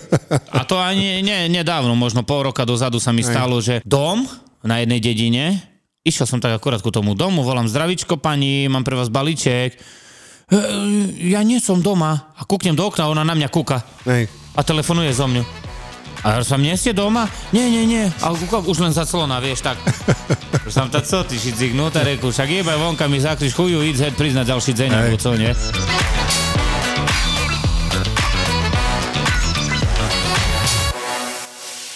a 0.55 0.63
to 0.63 0.79
ani 0.79 1.19
ne, 1.19 1.51
nedávno, 1.51 1.91
možno 1.91 2.24
pol 2.24 2.47
roka 2.47 2.63
dozadu 2.63 3.03
sa 3.03 3.12
mi 3.12 3.19
stalo, 3.19 3.59
že 3.59 3.83
dom 3.83 4.24
na 4.63 4.79
jednej 4.79 5.03
dedine, 5.03 5.45
išiel 6.07 6.23
som 6.23 6.39
tak 6.39 6.55
akurát 6.55 6.79
ku 6.79 6.87
tomu 6.89 7.11
domu, 7.13 7.43
volám 7.43 7.67
zdravičko 7.67 8.15
pani, 8.15 8.71
mám 8.71 8.87
pre 8.87 8.95
vás 8.95 9.11
balíček. 9.11 9.75
E, 9.75 10.57
ja 11.27 11.43
nie 11.43 11.59
som 11.59 11.83
doma. 11.83 12.31
A 12.39 12.47
kúknem 12.47 12.73
do 12.73 12.87
okna, 12.87 13.11
ona 13.11 13.27
na 13.27 13.35
mňa 13.35 13.51
kúka 13.51 13.83
Hej. 14.07 14.31
a 14.55 14.61
telefonuje 14.63 15.11
zo 15.11 15.27
mňu. 15.27 15.43
A 16.25 16.39
ja 16.39 16.41
som, 16.41 16.57
nie 16.57 16.73
ste 16.73 16.97
doma? 16.97 17.29
Nie, 17.53 17.69
nie, 17.69 17.85
nie. 17.85 18.03
A 18.23 18.33
kúkam 18.33 18.65
už 18.65 18.81
len 18.81 18.95
za 18.95 19.05
clona, 19.05 19.37
vieš, 19.37 19.61
tak. 19.61 19.77
Už 20.67 20.73
som 20.75 20.91
tak, 20.91 21.07
co 21.07 21.23
ty, 21.23 21.39
šizignúta, 21.39 22.03
reku, 22.03 22.27
však 22.27 22.51
iba 22.51 22.75
vonka 22.75 23.07
mi 23.07 23.23
zakryš 23.23 23.55
chuju, 23.55 23.79
heď 23.79 24.11
prísť 24.19 24.35
na 24.35 24.43
ďalší 24.43 24.75
deň, 24.75 24.89
alebo 24.91 25.15
co, 25.15 25.31
nie? 25.39 25.55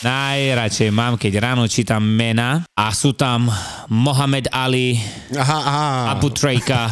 Najradšej 0.02 0.90
mám, 0.90 1.14
keď 1.14 1.34
ráno 1.38 1.70
čítam 1.70 2.02
mena 2.02 2.66
a 2.74 2.90
sú 2.90 3.14
tam 3.14 3.46
Mohamed 3.86 4.50
Ali, 4.50 4.98
Aha, 5.30 5.60
aha. 5.62 6.18
Abu 6.18 6.34
Trejka, 6.34 6.90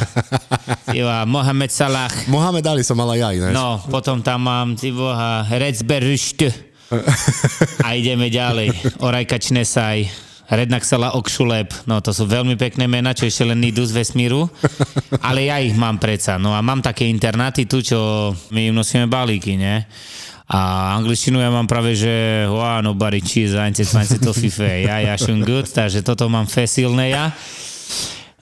Mohamed 1.33 1.73
Salah, 1.73 2.13
Mohamed 2.29 2.61
Ali 2.69 2.85
som 2.85 2.93
mal 2.93 3.09
aj 3.09 3.17
ja 3.17 3.29
ináč. 3.33 3.53
no, 3.57 3.81
potom 3.89 4.21
tam 4.21 4.45
mám, 4.45 4.77
ty 4.77 4.93
boha, 4.93 5.41
Recberšt 5.49 6.53
a 7.85 7.97
ideme 7.97 8.29
ďalej. 8.29 9.01
Orajka 9.01 9.41
Čnesaj, 9.41 10.05
Rednak 10.53 10.85
Sala 10.85 11.17
Okšulep, 11.17 11.89
no 11.89 12.05
to 12.05 12.13
sú 12.13 12.29
veľmi 12.29 12.61
pekné 12.61 12.85
mená, 12.85 13.17
čo 13.17 13.25
ešte 13.25 13.41
len 13.41 13.57
idú 13.65 13.89
z 13.89 14.05
vesmíru, 14.05 14.45
ale 15.25 15.49
ja 15.49 15.57
ich 15.57 15.73
mám 15.73 15.97
predsa. 15.97 16.37
No 16.37 16.53
a 16.53 16.61
mám 16.61 16.85
také 16.85 17.09
internáty 17.09 17.65
tu, 17.65 17.81
čo 17.81 17.97
my 18.53 18.69
im 18.69 18.77
nosíme 18.77 19.09
balíky, 19.09 19.57
ne? 19.57 19.89
A 20.50 20.98
angličtinu 20.98 21.38
ja 21.38 21.53
mám 21.53 21.70
práve, 21.70 21.94
že 21.94 22.46
wow, 22.50 22.82
nobody 22.82 23.22
cheese, 23.22 23.53
1, 23.53 23.86
20 23.86 24.18
to 24.18 24.34
fife, 24.34 24.65
ja, 24.65 24.98
ja 24.98 25.13
schon 25.13 25.46
gut, 25.46 25.70
takže 25.70 26.01
toto 26.01 26.25
mám 26.25 26.50
fesilné 26.50 27.13
ja. 27.13 27.29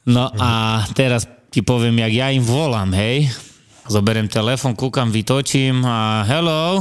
No 0.07 0.31
a 0.39 0.83
teraz 0.95 1.27
ti 1.51 1.59
poviem, 1.59 1.99
jak 2.07 2.13
ja 2.15 2.27
im 2.31 2.47
volám, 2.47 2.95
hej. 2.95 3.27
Zoberiem 3.91 4.31
telefon, 4.31 4.71
kúkam, 4.71 5.11
vytočím 5.11 5.83
a 5.83 6.23
hello. 6.23 6.79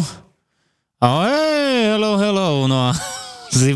A 1.03 1.07
hej, 1.27 1.99
hello, 1.99 2.19
hello. 2.23 2.71
No 2.71 2.91
a 2.91 3.16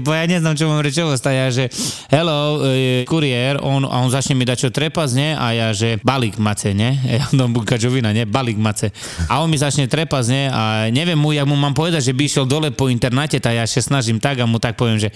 bo 0.03 0.11
ja 0.11 0.25
neznám, 0.27 0.59
čo 0.59 0.67
mám 0.67 0.83
rečovo 0.83 1.15
staja, 1.15 1.49
že 1.53 1.71
hello, 2.11 2.63
e, 2.67 3.07
kuriér, 3.07 3.63
on, 3.63 3.87
a 3.87 4.03
on 4.03 4.11
začne 4.11 4.35
mi 4.35 4.45
dať 4.45 4.67
čo 4.67 4.71
trepať, 4.75 5.09
ne? 5.15 5.29
A 5.39 5.47
ja, 5.55 5.69
že 5.71 6.03
balík 6.03 6.37
mace, 6.41 6.75
ne? 6.75 6.99
Ja 7.21 7.27
dom 7.35 7.53
bukačovina, 7.55 8.15
ne? 8.15 8.25
Balík 8.25 8.57
mace. 8.57 8.91
A 9.31 9.43
on 9.43 9.51
mi 9.51 9.59
začne 9.59 9.87
trepať, 9.87 10.25
ne? 10.31 10.43
A 10.51 10.63
neviem 10.89 11.19
mu, 11.19 11.35
jak 11.35 11.47
mu 11.47 11.55
mám 11.55 11.75
povedať, 11.77 12.11
že 12.11 12.17
by 12.17 12.23
išiel 12.27 12.47
dole 12.47 12.75
po 12.75 12.91
internáte, 12.91 13.39
tak 13.39 13.57
ja 13.57 13.65
sa 13.67 13.83
snažím 13.83 14.19
tak 14.19 14.41
a 14.41 14.49
mu 14.49 14.59
tak 14.59 14.75
poviem, 14.79 14.99
že 14.99 15.11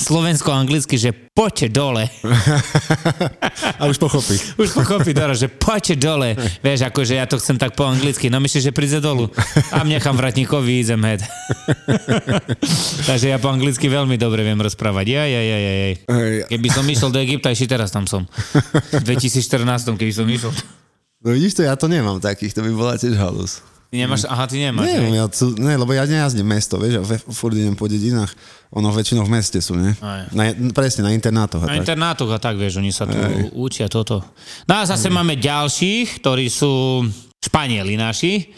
slovensko-anglicky, 0.00 0.96
že 0.96 1.12
poďte 1.12 1.68
dole. 1.68 2.08
A 3.80 3.86
už 3.88 4.00
pochopí. 4.00 4.36
Už 4.56 4.72
pochopí 4.72 5.12
Doro, 5.12 5.36
že 5.36 5.52
poďte 5.52 6.00
dole. 6.00 6.36
Vieš, 6.64 6.88
akože 6.88 7.20
ja 7.20 7.28
to 7.28 7.36
chcem 7.36 7.60
tak 7.60 7.76
po 7.76 7.84
anglicky. 7.84 8.32
No 8.32 8.40
myslíš, 8.40 8.72
že 8.72 8.76
príde 8.76 8.98
dolu. 9.00 9.28
A 9.72 9.84
nechám 9.84 10.16
vratníkovi 10.16 10.80
ísť 10.80 10.96
head. 10.96 11.20
Takže 13.08 13.26
ja 13.32 13.36
po 13.36 13.52
anglicky 13.52 13.88
veľmi 13.88 14.16
dobre 14.16 14.44
viem 14.44 14.58
rozprávať. 14.60 15.06
Ja, 15.12 15.24
ja, 15.28 15.40
ja, 15.44 15.56
ja. 15.60 15.88
Keby 16.48 16.68
som 16.72 16.84
išiel 16.88 17.12
do 17.12 17.20
Egypta, 17.20 17.52
ešte 17.52 17.76
teraz 17.76 17.92
tam 17.92 18.08
som. 18.08 18.24
V 18.96 19.04
2014, 19.08 19.96
keby 19.96 20.12
som 20.12 20.26
išiel. 20.28 20.52
No 21.20 21.36
vidíš 21.36 21.60
to, 21.60 21.68
ja 21.68 21.76
to 21.76 21.84
nemám 21.84 22.16
takých, 22.16 22.56
to 22.56 22.64
by 22.64 22.72
bola 22.72 22.96
tiež 22.96 23.12
halus. 23.20 23.60
Ty 23.90 24.06
nemáš, 24.06 24.22
aha, 24.30 24.46
ty 24.46 24.62
nemáš. 24.62 24.86
Neviem, 24.86 25.18
hej? 25.18 25.18
ja 25.18 25.26
ne, 25.58 25.74
lebo 25.74 25.90
ja 25.90 26.06
nejazdím 26.06 26.46
mesto, 26.46 26.78
vieš, 26.78 27.02
a 27.02 27.04
ve- 27.04 27.26
furt 27.26 27.58
idem 27.58 27.74
po 27.74 27.90
dedinách. 27.90 28.30
Ono 28.70 28.86
väčšinou 28.94 29.26
v 29.26 29.34
meste 29.34 29.58
sú? 29.58 29.74
Aj. 29.74 30.30
Na, 30.30 30.54
presne, 30.70 31.02
na 31.02 31.10
internátoch. 31.10 31.66
Na 31.66 31.74
tak. 31.74 31.82
internátoch 31.82 32.30
a 32.30 32.38
tak, 32.38 32.54
vieš, 32.54 32.78
oni 32.78 32.94
sa 32.94 33.10
tu 33.10 33.18
učia 33.58 33.90
toto. 33.90 34.22
No 34.70 34.78
a 34.78 34.86
zase 34.86 35.10
máme 35.10 35.34
ďalších, 35.34 36.22
ktorí 36.22 36.46
sú 36.46 37.02
Španieli 37.42 37.98
naši. 37.98 38.54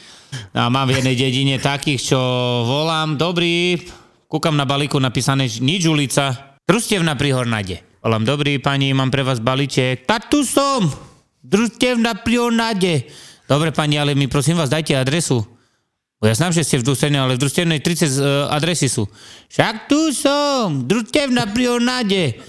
A 0.53 0.69
mám 0.69 0.85
v 0.85 1.01
jednej 1.01 1.17
dedine 1.17 1.57
takých, 1.57 2.13
čo 2.13 2.21
volám, 2.69 3.17
dobrý, 3.17 3.81
kúkam 4.29 4.53
na 4.53 4.69
balíku 4.69 5.01
napísané, 5.01 5.49
že 5.49 5.65
nič 5.65 5.89
ulica, 5.89 6.57
Družstevna 6.69 7.17
pri 7.17 7.33
Hornade. 7.33 7.77
Volám, 8.05 8.25
dobrý 8.29 8.61
pani, 8.61 8.93
mám 8.93 9.09
pre 9.09 9.25
vás 9.25 9.41
balíček. 9.41 10.05
Ta 10.05 10.21
tu 10.21 10.45
som, 10.45 10.93
Družstevna 11.41 12.21
pri 12.21 12.37
Hornade. 12.37 12.95
Dobre 13.53 13.69
pani, 13.69 14.01
ale 14.01 14.17
mi 14.17 14.33
prosím 14.33 14.57
vás, 14.57 14.73
dajte 14.73 14.97
adresu. 14.97 15.45
Bo 16.17 16.25
ja 16.25 16.33
znám, 16.33 16.57
že 16.57 16.65
ste 16.65 16.81
v 16.81 16.89
družstevnej, 16.89 17.21
ale 17.21 17.37
v 17.37 17.43
družstevnej 17.45 17.85
30 17.85 18.09
uh, 18.17 18.49
adresy 18.49 18.89
sú. 18.89 19.05
Však 19.53 19.93
tu 19.93 20.09
som, 20.17 20.89
družstevna 20.89 21.53
pri 21.53 21.69
Hornade. 21.69 22.41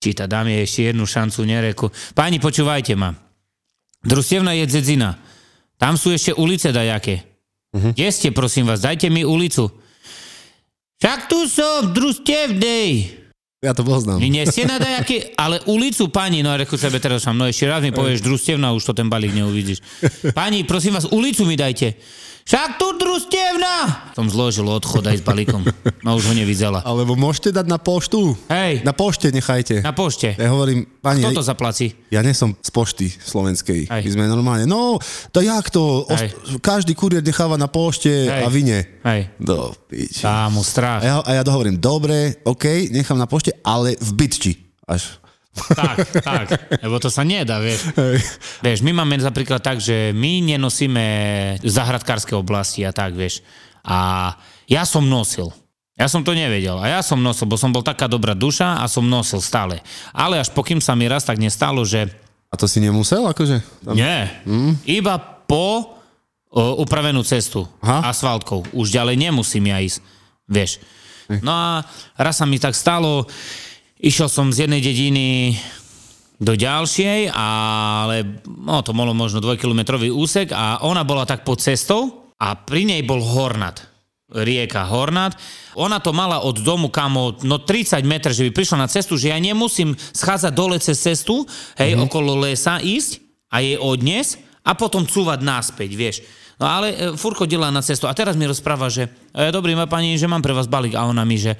Číta, 0.00 0.24
dám 0.24 0.48
jej 0.48 0.64
ešte 0.64 0.80
jednu 0.88 1.04
šancu, 1.04 1.44
nereku. 1.44 1.92
Páni, 2.16 2.40
počúvajte 2.40 2.96
ma. 2.96 3.12
Družstevna 4.00 4.56
je 4.56 4.64
Dzedzina. 4.72 5.20
Tam 5.76 6.00
sú 6.00 6.16
ešte 6.16 6.32
ulice 6.32 6.72
dajaké. 6.72 7.28
Uh-huh. 7.76 7.92
Kde 7.92 8.08
ste, 8.08 8.32
prosím 8.32 8.72
vás, 8.72 8.80
dajte 8.80 9.12
mi 9.12 9.28
ulicu. 9.28 9.68
Však 10.96 11.28
tu 11.28 11.44
som, 11.44 11.92
v 11.92 11.92
družstevnej. 11.92 12.88
Ja 13.58 13.74
to 13.74 13.82
poznám. 13.82 14.22
Nie 14.22 14.46
ste 14.46 14.70
na 14.70 14.78
dajaké, 14.78 15.34
ale 15.34 15.58
ulicu, 15.66 16.06
pani, 16.14 16.46
no 16.46 16.54
reku 16.54 16.78
sebe 16.78 17.02
teraz 17.02 17.26
som, 17.26 17.34
no 17.34 17.42
ešte 17.42 17.66
raz 17.66 17.82
mi 17.82 17.90
povieš 17.90 18.22
družstevna, 18.22 18.70
už 18.70 18.86
to 18.86 18.94
ten 18.94 19.10
balík 19.10 19.34
neuvidíš. 19.34 19.82
Pani, 20.30 20.62
prosím 20.62 20.94
vás, 20.94 21.10
ulicu 21.10 21.42
mi 21.42 21.58
dajte. 21.58 21.98
Však 22.48 22.80
tu 22.80 22.96
družstevna! 22.96 24.08
Som 24.16 24.32
zložil 24.32 24.64
odchod 24.64 25.04
aj 25.04 25.20
s 25.20 25.22
balíkom. 25.22 25.60
No 26.00 26.16
už 26.16 26.32
ho 26.32 26.34
nevidela. 26.34 26.80
Alebo 26.80 27.12
môžete 27.12 27.52
dať 27.52 27.68
na 27.68 27.76
poštu. 27.76 28.32
Hej, 28.48 28.80
Na 28.80 28.96
pošte 28.96 29.28
nechajte. 29.28 29.84
na 29.84 29.92
pošte. 29.92 30.32
Ja 30.32 30.48
hovorím, 30.48 30.88
pani, 30.98 31.20
Kto 31.20 31.38
to 31.38 31.44
zaplací? 31.44 31.92
ja 32.08 32.24
nie 32.24 32.32
som 32.32 32.56
z 32.56 32.72
pošty 32.72 33.12
slovenskej. 33.12 33.92
Hej. 33.92 34.00
My 34.00 34.10
sme 34.10 34.24
normálne, 34.24 34.64
no, 34.64 34.96
to 35.28 35.44
jak 35.44 35.68
to? 35.68 36.08
Hej. 36.08 36.32
Každý 36.58 36.96
kurier 36.96 37.20
necháva 37.20 37.60
na 37.60 37.68
pošte 37.68 38.08
Hej. 38.08 38.40
a 38.40 38.48
vy 38.48 38.60
nie. 38.64 38.80
Hej. 39.04 39.20
Do 39.36 39.76
piči. 39.84 40.24
Tá 40.24 40.48
mu 40.48 40.64
A 40.64 40.64
strach. 40.64 41.00
ja, 41.04 41.20
a 41.20 41.30
ja 41.36 41.44
dohovorím, 41.44 41.76
dobre, 41.76 42.40
OK, 42.48 42.88
nechám 42.88 43.20
na 43.20 43.28
pošte, 43.28 43.52
ale 43.60 43.92
v 44.00 44.10
bytči. 44.16 44.52
Až. 44.88 45.20
Tak, 45.74 45.96
tak. 46.22 46.46
Lebo 46.80 46.96
to 47.02 47.10
sa 47.12 47.26
nedá, 47.26 47.58
vieš. 47.58 47.90
Vieš, 48.64 48.80
my 48.86 48.92
máme 49.02 49.18
napríklad 49.18 49.60
tak, 49.60 49.82
že 49.82 50.14
my 50.14 50.44
nenosíme 50.54 51.04
zahradkárske 51.62 52.32
oblasti 52.34 52.86
a 52.86 52.94
tak, 52.94 53.14
vieš. 53.14 53.42
A 53.84 54.32
ja 54.68 54.82
som 54.84 55.06
nosil. 55.06 55.50
Ja 55.98 56.06
som 56.06 56.22
to 56.22 56.30
nevedel. 56.30 56.78
A 56.78 56.86
ja 56.86 57.00
som 57.02 57.18
nosil, 57.18 57.50
bo 57.50 57.58
som 57.58 57.74
bol 57.74 57.82
taká 57.82 58.06
dobrá 58.06 58.30
duša 58.30 58.78
a 58.78 58.86
som 58.86 59.02
nosil 59.02 59.42
stále. 59.42 59.82
Ale 60.14 60.38
až 60.38 60.54
pokým 60.54 60.78
sa 60.78 60.94
mi 60.94 61.10
raz 61.10 61.26
tak 61.26 61.42
nestalo, 61.42 61.82
že 61.82 62.06
A 62.48 62.56
to 62.56 62.70
si 62.70 62.78
nemusel, 62.78 63.26
akože? 63.26 63.60
Tam... 63.82 63.98
nie, 63.98 64.30
iba 64.86 65.18
po 65.44 65.98
o, 66.48 66.80
upravenú 66.80 67.20
cestu 67.26 67.66
Aha. 67.82 68.08
asfaltkou. 68.14 68.64
Už 68.72 68.94
ďalej 68.94 69.18
nemusím 69.18 69.68
ja 69.68 69.82
ísť, 69.82 69.98
vieš. 70.48 70.80
No 71.44 71.52
a 71.52 71.84
raz 72.16 72.40
sa 72.40 72.48
mi 72.48 72.56
tak 72.56 72.72
stalo, 72.72 73.28
išiel 73.98 74.30
som 74.30 74.54
z 74.54 74.66
jednej 74.66 74.82
dediny 74.82 75.58
do 76.38 76.54
ďalšej, 76.54 77.34
ale 77.34 78.38
no, 78.46 78.78
to 78.86 78.94
bolo 78.94 79.10
možno 79.10 79.42
dvojkilometrový 79.42 80.14
úsek 80.14 80.54
a 80.54 80.86
ona 80.86 81.02
bola 81.02 81.26
tak 81.26 81.42
pod 81.42 81.58
cestou 81.58 82.30
a 82.38 82.54
pri 82.54 82.86
nej 82.86 83.02
bol 83.02 83.18
hornat. 83.18 83.82
rieka 84.30 84.86
Hornát. 84.86 85.34
Ona 85.74 85.98
to 85.98 86.14
mala 86.14 86.46
od 86.46 86.62
domu 86.62 86.94
kamo 86.94 87.42
no 87.42 87.58
30 87.58 88.04
metrov, 88.06 88.36
že 88.36 88.46
by 88.46 88.52
prišla 88.54 88.86
na 88.86 88.88
cestu, 88.88 89.18
že 89.18 89.34
ja 89.34 89.38
nemusím 89.42 89.98
schádzať 89.98 90.52
dole 90.54 90.78
cez 90.78 91.00
cestu, 91.00 91.42
hej, 91.74 91.98
mm-hmm. 91.98 92.06
okolo 92.06 92.38
lesa 92.38 92.78
ísť 92.78 93.18
a 93.50 93.58
jej 93.58 93.80
odniesť 93.80 94.38
a 94.62 94.76
potom 94.78 95.08
cúvať 95.08 95.42
naspäť, 95.42 95.90
vieš. 95.98 96.16
No 96.58 96.66
ale 96.66 96.86
e, 96.90 96.96
fur 97.14 97.32
chodila 97.38 97.70
na 97.70 97.80
cestu 97.80 98.10
a 98.10 98.14
teraz 98.14 98.34
mi 98.34 98.44
rozpráva, 98.44 98.90
že 98.90 99.08
e, 99.32 99.48
dobrý 99.54 99.78
ma 99.78 99.88
pani, 99.88 100.18
že 100.18 100.28
mám 100.28 100.42
pre 100.42 100.52
vás 100.52 100.66
balík 100.66 100.94
a 100.98 101.06
ona 101.06 101.22
mi, 101.22 101.38
že 101.38 101.54
e, 101.54 101.58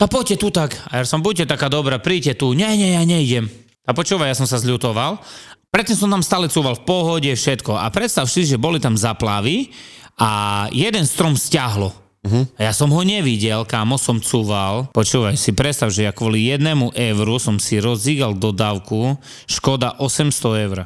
tá 0.00 0.08
poďte 0.08 0.40
tu 0.40 0.48
tak. 0.48 0.80
A 0.88 1.02
ja 1.02 1.04
som, 1.04 1.20
buďte 1.20 1.44
taká 1.44 1.68
dobrá, 1.68 2.00
príďte 2.00 2.40
tu. 2.40 2.56
Nie, 2.56 2.72
nie, 2.72 2.96
ja 2.96 3.04
nejdem. 3.04 3.52
A 3.84 3.92
počúvaj, 3.92 4.32
ja 4.32 4.40
som 4.40 4.48
sa 4.48 4.56
zľutoval. 4.56 5.20
Predtým 5.68 5.96
som 6.00 6.08
tam 6.08 6.24
stále 6.24 6.48
cúval 6.48 6.80
v 6.80 6.88
pohode, 6.88 7.28
všetko. 7.28 7.76
A 7.76 7.92
predstav 7.92 8.24
si, 8.24 8.48
že 8.48 8.56
boli 8.56 8.80
tam 8.80 8.96
zaplavy 8.96 9.76
a 10.16 10.66
jeden 10.72 11.04
strom 11.04 11.36
stiahlo. 11.36 11.92
Uh-huh. 12.20 12.44
A 12.56 12.68
ja 12.68 12.72
som 12.72 12.88
ho 12.88 13.02
nevidel, 13.04 13.60
kámo 13.68 14.00
som 14.00 14.16
cúval. 14.24 14.88
Počúvaj 14.92 15.36
si, 15.36 15.52
predstav, 15.52 15.92
že 15.92 16.08
ja 16.08 16.12
kvôli 16.16 16.48
jednému 16.48 16.96
euru 16.96 17.36
som 17.36 17.60
si 17.60 17.76
rozdígal 17.76 18.36
dodávku, 18.36 19.20
škoda 19.48 20.00
800 20.00 20.64
eur. 20.64 20.78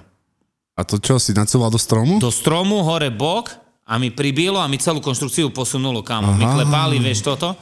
A 0.75 0.81
to 0.83 0.99
čo, 0.99 1.23
si 1.23 1.31
nacúval 1.35 1.71
do 1.71 1.79
stromu? 1.79 2.19
Do 2.19 2.35
stromu, 2.35 2.83
hore 2.83 3.15
bok 3.15 3.51
a 3.87 3.95
mi 3.95 4.11
pribilo 4.11 4.59
a 4.59 4.67
mi 4.67 4.79
celú 4.79 4.99
konštrukciu 4.99 5.55
posunulo, 5.55 6.03
kámo. 6.03 6.35
My 6.35 6.51
klepali, 6.51 6.99
vieš 6.99 7.23
toto. 7.23 7.55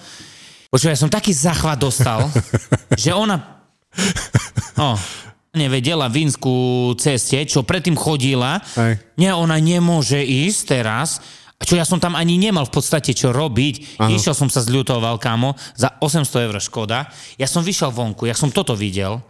Počúvaj, 0.73 0.97
ja 0.97 1.02
som 1.05 1.12
taký 1.12 1.37
zachvat 1.37 1.76
dostal, 1.76 2.33
že 3.02 3.12
ona... 3.12 3.61
Oh, 4.81 4.97
nevedela 5.52 6.09
Vínsku 6.09 6.49
ceste, 6.97 7.45
čo 7.45 7.61
predtým 7.61 7.93
chodila. 7.93 8.57
Hej. 8.81 8.97
Nie, 9.21 9.37
ona 9.37 9.61
nemôže 9.61 10.17
ísť 10.25 10.81
teraz. 10.81 11.21
A 11.61 11.69
čo 11.69 11.76
ja 11.76 11.85
som 11.85 12.00
tam 12.00 12.17
ani 12.17 12.41
nemal 12.41 12.64
v 12.64 12.73
podstate 12.73 13.12
čo 13.12 13.37
robiť. 13.37 14.00
Áno. 14.00 14.17
Išiel 14.17 14.33
som 14.33 14.49
sa 14.49 14.64
zľutoval, 14.64 15.21
kámo, 15.21 15.61
za 15.76 15.93
800 16.00 16.49
eur 16.49 16.57
škoda. 16.57 17.05
Ja 17.37 17.45
som 17.45 17.61
vyšiel 17.61 17.93
vonku, 17.93 18.25
ja 18.25 18.33
som 18.33 18.49
toto 18.49 18.73
videl. 18.73 19.21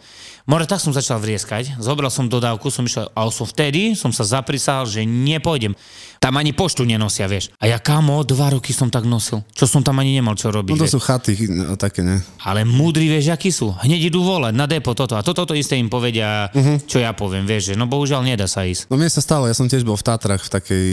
More, 0.42 0.66
tak 0.66 0.82
som 0.82 0.90
začal 0.90 1.22
vrieskať, 1.22 1.78
zobral 1.78 2.10
som 2.10 2.26
dodávku, 2.26 2.66
som 2.66 2.82
išiel, 2.82 3.06
a 3.14 3.20
som 3.30 3.46
vtedy 3.46 3.94
som 3.94 4.10
sa 4.10 4.26
zaprisal, 4.26 4.82
že 4.90 5.06
nepôjdem. 5.06 5.78
Tam 6.18 6.34
ani 6.38 6.50
poštu 6.50 6.82
nenosia, 6.82 7.30
vieš. 7.30 7.50
A 7.62 7.70
ja 7.70 7.78
kámo, 7.78 8.22
dva 8.26 8.54
roky 8.54 8.74
som 8.74 8.90
tak 8.90 9.06
nosil. 9.06 9.42
Čo 9.54 9.66
som 9.66 9.82
tam 9.82 9.98
ani 10.02 10.18
nemal 10.18 10.38
čo 10.38 10.54
robiť. 10.54 10.74
No 10.74 10.82
to 10.82 10.86
vieš. 10.86 10.94
sú 10.98 11.00
chaty 11.02 11.34
no, 11.50 11.74
také, 11.74 12.02
ne? 12.02 12.22
Ale 12.46 12.62
múdri, 12.62 13.10
vieš, 13.10 13.34
akí 13.34 13.50
sú. 13.50 13.74
Hneď 13.74 14.10
idú 14.10 14.22
volať 14.22 14.54
na 14.54 14.70
depo 14.70 14.94
toto. 14.94 15.18
A 15.18 15.26
toto 15.26 15.46
to 15.46 15.54
isté 15.54 15.78
im 15.78 15.90
povedia, 15.90 16.46
uh-huh. 16.50 16.78
čo 16.86 17.02
ja 17.02 17.10
poviem, 17.10 17.42
vieš, 17.42 17.74
že 17.74 17.78
no 17.78 17.90
bohužiaľ 17.90 18.22
nedá 18.22 18.46
sa 18.46 18.62
ísť. 18.62 18.86
No 18.86 18.98
mne 18.98 19.10
sa 19.10 19.18
stalo, 19.18 19.50
ja 19.50 19.54
som 19.54 19.66
tiež 19.66 19.82
bol 19.82 19.98
v 19.98 20.06
Tatrach 20.06 20.46
v 20.46 20.50
takej 20.50 20.88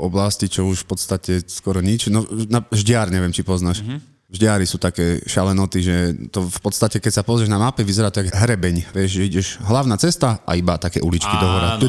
oblasti, 0.00 0.48
čo 0.48 0.64
už 0.64 0.84
v 0.84 0.88
podstate 0.88 1.32
skoro 1.48 1.84
nič. 1.84 2.08
No, 2.08 2.24
na 2.48 2.64
Ždiar, 2.72 3.12
neviem, 3.12 3.36
či 3.36 3.44
poznáš. 3.44 3.84
Mm-hmm. 3.84 4.15
Ždiári 4.36 4.68
sú 4.68 4.76
také 4.76 5.24
šalenoty, 5.24 5.78
že 5.80 5.96
to 6.28 6.44
v 6.44 6.58
podstate, 6.60 7.00
keď 7.00 7.12
sa 7.20 7.22
pozrieš 7.24 7.48
na 7.48 7.56
mape, 7.56 7.80
vyzerá 7.80 8.12
to 8.12 8.20
hrebeň. 8.20 8.92
Vieš, 8.92 9.10
že 9.10 9.22
ideš 9.24 9.46
hlavná 9.64 9.96
cesta 9.96 10.44
a 10.44 10.52
iba 10.52 10.76
také 10.76 11.00
uličky 11.00 11.32
do 11.40 11.48
hora. 11.48 11.80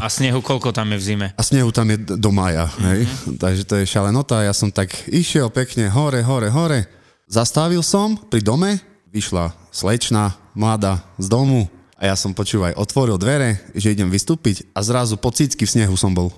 A 0.00 0.08
snehu 0.08 0.40
koľko 0.40 0.72
tam 0.72 0.96
je 0.96 0.98
v 0.98 1.04
zime? 1.04 1.26
A 1.36 1.42
snehu 1.44 1.68
tam 1.68 1.92
je 1.92 2.00
do 2.16 2.30
maja. 2.32 2.72
Mhm. 2.80 3.36
Takže 3.36 3.62
to 3.68 3.74
je 3.76 3.84
šalenota. 3.84 4.40
Ja 4.40 4.56
som 4.56 4.72
tak 4.72 4.96
išiel 5.12 5.52
pekne 5.52 5.92
hore, 5.92 6.24
hore, 6.24 6.48
hore. 6.48 6.88
Zastavil 7.28 7.84
som 7.84 8.16
pri 8.16 8.40
dome, 8.40 8.80
vyšla 9.12 9.52
slečna, 9.74 10.32
mladá, 10.56 11.04
z 11.20 11.28
domu. 11.28 11.68
A 12.00 12.12
ja 12.12 12.16
som, 12.16 12.32
počúvaj, 12.32 12.76
otvoril 12.76 13.20
dvere, 13.20 13.60
že 13.76 13.92
idem 13.92 14.08
vystúpiť 14.08 14.68
a 14.76 14.80
zrazu 14.80 15.20
po 15.20 15.32
cícky 15.32 15.64
v 15.68 15.72
snehu 15.80 15.96
som 15.96 16.12
bol. 16.12 16.32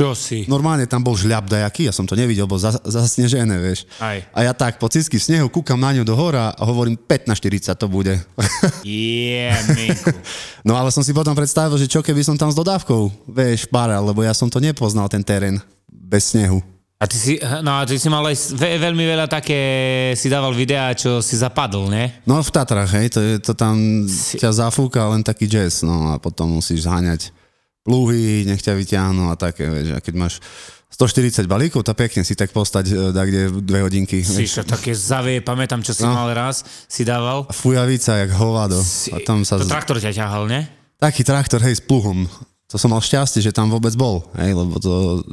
Čo 0.00 0.16
si? 0.16 0.48
Normálne 0.48 0.88
tam 0.88 1.04
bol 1.04 1.12
žľab 1.12 1.44
dajaký, 1.44 1.84
ja 1.84 1.92
som 1.92 2.08
to 2.08 2.16
nevidel, 2.16 2.48
bol 2.48 2.56
zas- 2.56 2.80
zasnežené, 2.88 3.60
vieš. 3.60 3.84
Aj. 4.00 4.24
A 4.32 4.48
ja 4.48 4.56
tak 4.56 4.80
po 4.80 4.88
cícky 4.88 5.20
v 5.20 5.26
snehu 5.28 5.52
kúkam 5.52 5.76
na 5.76 5.92
ňu 5.92 6.08
do 6.08 6.16
hora 6.16 6.56
a 6.56 6.62
hovorím 6.64 6.96
5 6.96 7.28
na 7.28 7.36
40 7.36 7.76
to 7.76 7.84
bude. 7.84 8.16
Yeah, 8.80 9.60
no 10.64 10.72
ale 10.72 10.88
som 10.88 11.04
si 11.04 11.12
potom 11.12 11.36
predstavil, 11.36 11.76
že 11.76 11.84
čo 11.84 12.00
keby 12.00 12.24
som 12.24 12.32
tam 12.40 12.48
s 12.48 12.56
dodávkou, 12.56 13.28
vieš, 13.28 13.68
páral, 13.68 14.00
lebo 14.00 14.24
ja 14.24 14.32
som 14.32 14.48
to 14.48 14.56
nepoznal, 14.56 15.04
ten 15.12 15.20
terén 15.20 15.60
bez 15.84 16.32
snehu. 16.32 16.64
A 16.96 17.04
ty 17.04 17.16
si, 17.16 17.34
no 17.60 17.76
a 17.76 17.84
ty 17.84 18.00
si 18.00 18.08
mal 18.08 18.24
aj 18.24 18.56
ve, 18.56 18.80
veľmi 18.80 19.04
veľa 19.04 19.26
také, 19.28 19.60
si 20.16 20.32
dával 20.32 20.56
videá, 20.56 20.96
čo 20.96 21.20
si 21.20 21.36
zapadol, 21.36 21.92
ne? 21.92 22.24
No 22.24 22.40
v 22.40 22.50
Tatrach, 22.52 22.92
hej, 22.96 23.12
to, 23.12 23.20
je, 23.20 23.34
to 23.40 23.52
tam 23.52 24.04
ťa 24.08 24.64
zafúka 24.64 25.04
len 25.12 25.20
taký 25.20 25.44
jazz, 25.44 25.84
no 25.84 26.12
a 26.12 26.20
potom 26.20 26.60
musíš 26.60 26.88
zháňať 26.88 27.32
plúhy, 27.90 28.46
nech 28.46 28.62
ťa 28.62 28.78
vyťahnú 28.78 29.26
a 29.26 29.34
také, 29.34 29.66
vieš, 29.66 29.88
a 29.90 29.98
keď 29.98 30.14
máš 30.14 30.34
140 30.90 31.46
balíkov, 31.46 31.82
to 31.82 31.90
pekne 31.92 32.22
si 32.22 32.34
tak 32.34 32.50
postať 32.50 32.84
e, 32.86 32.94
tak 33.10 33.26
kde 33.26 33.42
dve 33.58 33.82
hodinky. 33.82 34.22
Si 34.22 34.42
vieš. 34.42 34.58
čo, 34.58 34.62
také 34.62 34.94
zavie, 34.94 35.38
pamätám, 35.40 35.80
čo 35.80 35.90
si 35.90 36.02
No. 36.02 36.12
mal 36.12 36.30
raz, 36.30 36.62
si 36.86 37.02
dával. 37.02 37.46
A 37.46 37.52
fujavica, 37.52 38.14
jak 38.16 38.30
hovado. 38.32 38.78
A 39.10 39.16
tam 39.20 39.42
sa... 39.42 39.56
To 39.56 39.66
z- 39.66 39.70
traktor 39.70 39.96
ťa 39.96 40.12
ťahal, 40.12 40.46
ne? 40.46 40.70
Taký 40.98 41.22
traktor, 41.22 41.58
hej, 41.60 41.78
s 41.78 41.82
pluhom. 41.82 42.30
To 42.68 42.76
som 42.76 42.90
mal 42.90 43.00
šťastie, 43.00 43.40
že 43.40 43.50
tam 43.50 43.66
vôbec 43.66 43.90
bol, 43.94 44.22
hej, 44.36 44.54
lebo 44.54 44.78
to 44.78 45.24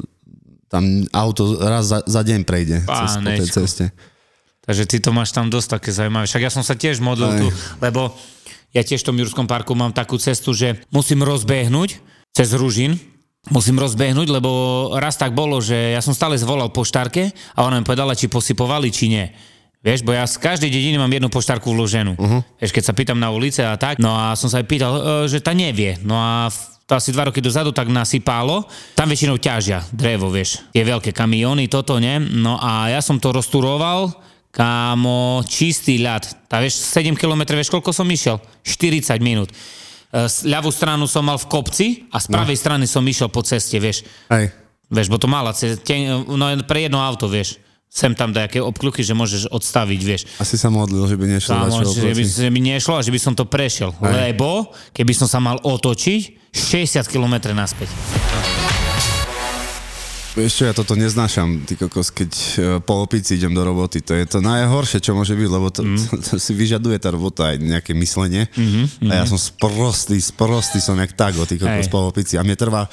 tam 0.67 0.83
auto 1.09 1.55
raz 1.57 1.85
za, 1.85 1.99
za 2.01 2.21
deň 2.21 2.41
prejde 2.43 2.81
cez, 2.81 3.11
po 3.13 3.29
tej 3.29 3.47
ceste. 3.47 3.85
Takže 4.61 4.83
ty 4.83 4.97
to 4.99 5.11
máš 5.11 5.31
tam 5.31 5.47
dosť 5.47 5.79
také 5.79 5.89
zaujímavé. 5.91 6.25
Však 6.25 6.43
ja 6.43 6.51
som 6.51 6.59
sa 6.59 6.73
tiež 6.73 6.99
modlil 6.99 7.29
Aj. 7.29 7.39
tu, 7.39 7.47
lebo 7.79 8.11
ja 8.71 8.83
tiež 8.83 8.99
v 8.99 9.07
tom 9.07 9.17
Jurskom 9.17 9.47
parku 9.47 9.71
mám 9.73 9.89
takú 9.89 10.17
cestu, 10.17 10.51
že 10.51 10.83
musím 10.89 11.23
rozbehnúť 11.23 12.03
cez 12.37 12.53
Ružin, 12.53 12.93
musím 13.49 13.81
rozbehnúť, 13.81 14.29
lebo 14.29 14.51
raz 14.93 15.17
tak 15.17 15.33
bolo, 15.33 15.57
že 15.57 15.97
ja 15.97 16.05
som 16.05 16.13
stále 16.13 16.37
zvolal 16.37 16.69
poštárke 16.69 17.33
a 17.57 17.65
ona 17.65 17.81
mi 17.81 17.85
povedala, 17.89 18.13
či 18.13 18.29
posypovali, 18.29 18.93
či 18.93 19.09
nie. 19.09 19.25
Vieš, 19.81 20.05
bo 20.05 20.13
ja 20.13 20.29
z 20.29 20.37
každej 20.37 20.69
dediny 20.69 21.01
mám 21.01 21.09
jednu 21.09 21.33
poštárku 21.33 21.73
vloženú. 21.73 22.13
Uh-huh. 22.13 22.41
Vieš, 22.61 22.77
keď 22.77 22.83
sa 22.85 22.93
pýtam 22.93 23.17
na 23.17 23.33
ulice 23.33 23.65
a 23.65 23.73
tak, 23.73 23.97
no 23.97 24.13
a 24.13 24.37
som 24.37 24.53
sa 24.53 24.61
aj 24.61 24.69
pýtal, 24.69 24.93
e, 24.93 25.01
že 25.31 25.41
tá 25.41 25.55
nevie. 25.57 25.97
No 26.05 26.17
a 26.17 26.51
to 26.85 26.97
asi 26.97 27.09
dva 27.09 27.29
roky 27.29 27.41
dozadu 27.41 27.73
tak 27.73 27.89
nasypálo. 27.89 28.67
Tam 28.93 29.09
väčšinou 29.09 29.41
ťažia 29.41 29.81
drevo, 29.89 30.29
vieš. 30.29 30.61
Tie 30.75 30.83
veľké 30.85 31.15
kamiony, 31.15 31.71
toto, 31.71 31.97
ne? 31.97 32.19
No 32.19 32.59
a 32.61 32.91
ja 32.91 33.01
som 33.01 33.17
to 33.17 33.31
rozturoval, 33.31 34.11
kámo, 34.51 35.41
čistý 35.47 36.01
ľad. 36.03 36.25
Tá 36.51 36.61
vieš, 36.61 36.83
7 36.83 37.15
km, 37.15 37.53
vieš, 37.53 37.71
koľko 37.71 37.93
som 37.93 38.09
išiel? 38.09 38.41
40 38.65 39.23
minút. 39.23 39.49
E, 40.07 40.25
s- 40.25 40.43
ľavú 40.43 40.71
stranu 40.71 41.03
som 41.03 41.21
mal 41.21 41.35
v 41.35 41.47
kopci 41.47 41.87
a 42.07 42.17
z 42.17 42.27
pravej 42.29 42.55
strany 42.55 42.85
som 42.85 43.03
išiel 43.03 43.27
po 43.27 43.43
ceste, 43.43 43.75
vieš. 43.75 44.07
Hej. 44.27 44.55
Vieš, 44.87 45.07
bo 45.07 45.19
to 45.19 45.27
mala, 45.27 45.51
ce- 45.51 45.75
ten, 45.77 46.07
no 46.23 46.45
pre 46.63 46.87
jedno 46.87 46.99
auto, 46.99 47.27
vieš. 47.27 47.59
Sem 47.87 48.11
tam 48.11 48.35
dajaké 48.35 48.59
obkľuky, 48.59 48.99
že 48.99 49.15
môžeš 49.15 49.47
odstaviť, 49.47 50.01
vieš. 50.01 50.21
Asi 50.37 50.59
sa 50.59 50.67
modlil, 50.67 51.07
že 51.07 51.15
by 51.15 51.25
nešlo 51.29 51.51
dačo 51.55 51.87
že 51.87 52.11
by, 52.11 52.23
že 52.23 52.49
by 52.51 52.59
nešlo 52.61 52.93
a 52.93 53.01
že 53.01 53.11
by 53.11 53.19
som 53.19 53.31
to 53.31 53.43
prešiel. 53.43 53.95
Lebo, 53.97 54.71
keby 54.91 55.15
som 55.15 55.25
sa 55.25 55.39
mal 55.39 55.55
otočiť, 55.59 56.51
60 56.51 57.07
km 57.07 57.55
naspäť. 57.55 57.87
Vieš 60.37 60.53
čo, 60.53 60.63
ja 60.69 60.73
toto 60.77 60.93
neznášam, 60.93 61.65
ty 61.65 61.73
kokos, 61.73 62.13
keď 62.13 62.31
e, 62.31 62.47
po 62.85 63.01
opici 63.01 63.41
idem 63.41 63.57
do 63.57 63.65
roboty. 63.65 64.05
To 64.05 64.13
je 64.13 64.21
to 64.29 64.37
najhoršie, 64.37 65.01
čo 65.01 65.17
môže 65.17 65.33
byť, 65.33 65.49
lebo 65.49 65.73
to, 65.73 65.81
mm. 65.81 65.97
to, 65.97 66.13
to 66.29 66.33
si 66.37 66.53
vyžaduje 66.53 67.01
tá 67.01 67.09
robota 67.09 67.49
aj 67.49 67.57
nejaké 67.57 67.97
myslenie. 67.97 68.45
Mm-hmm. 68.53 69.09
A 69.09 69.13
ja 69.17 69.25
som 69.25 69.41
sprostý, 69.41 70.21
sprostý 70.21 70.77
som 70.77 70.93
jak 71.01 71.17
tago, 71.17 71.41
ty 71.49 71.57
kokos, 71.57 71.89
Hej. 71.89 71.93
po 71.93 72.05
opici. 72.05 72.37
A 72.37 72.45
mne 72.45 72.53
trvá, 72.53 72.85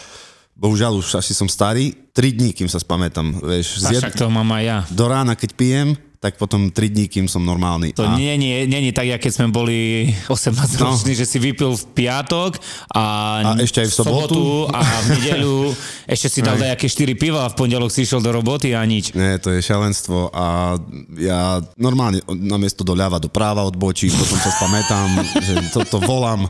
bohužiaľ 0.57 1.04
už 1.04 1.20
asi 1.20 1.37
som 1.37 1.44
starý, 1.44 1.92
3 2.16 2.33
dní, 2.33 2.57
kým 2.57 2.70
sa 2.72 2.80
spamätám. 2.80 3.44
Vieš, 3.44 3.85
z 3.85 4.00
však 4.00 4.16
to 4.16 4.33
mám 4.33 4.48
aj 4.57 4.64
ja. 4.64 4.78
do 4.88 5.04
rána, 5.04 5.37
keď 5.37 5.50
pijem, 5.52 5.88
tak 6.24 6.40
potom 6.40 6.72
3 6.72 6.88
dní, 6.88 7.04
kým 7.04 7.28
som 7.28 7.44
normálny. 7.44 7.92
To 8.00 8.08
a, 8.08 8.16
nie, 8.16 8.32
nie, 8.40 8.64
nie 8.64 8.88
je 8.88 8.96
tak, 8.96 9.04
jak 9.12 9.20
keď 9.20 9.32
sme 9.37 9.46
boli 9.52 10.08
18 10.32 10.56
roční, 10.80 11.12
že 11.12 11.28
si 11.28 11.37
vypil 11.37 11.76
v 11.76 11.84
piatok 11.92 12.56
a, 12.96 13.04
A 13.44 13.50
ešte 13.60 13.84
aj 13.84 13.92
v 13.92 13.94
sobotu. 13.94 14.64
a 14.72 14.80
v 14.80 15.20
nedeľu 15.20 15.76
ešte 16.16 16.32
si 16.32 16.40
dal 16.40 16.56
nejaké 16.56 16.88
4 16.88 17.12
piva 17.20 17.44
a 17.44 17.52
v 17.52 17.60
pondelok 17.60 17.92
si 17.92 18.08
išiel 18.08 18.24
do 18.24 18.32
roboty 18.32 18.72
a 18.72 18.80
nič. 18.88 19.12
Nie, 19.12 19.37
to 19.37 19.52
je 19.52 19.60
šialenstvo 19.60 20.32
a 20.32 20.80
ja 21.20 21.60
normálne 21.76 22.24
namiesto 22.32 22.88
doľava 22.88 23.20
doprava 23.20 23.60
odbočím, 23.68 24.16
potom 24.16 24.40
sa 24.40 24.48
spamätám, 24.48 25.08
že 25.44 25.54
toto 25.76 26.00
volám 26.00 26.48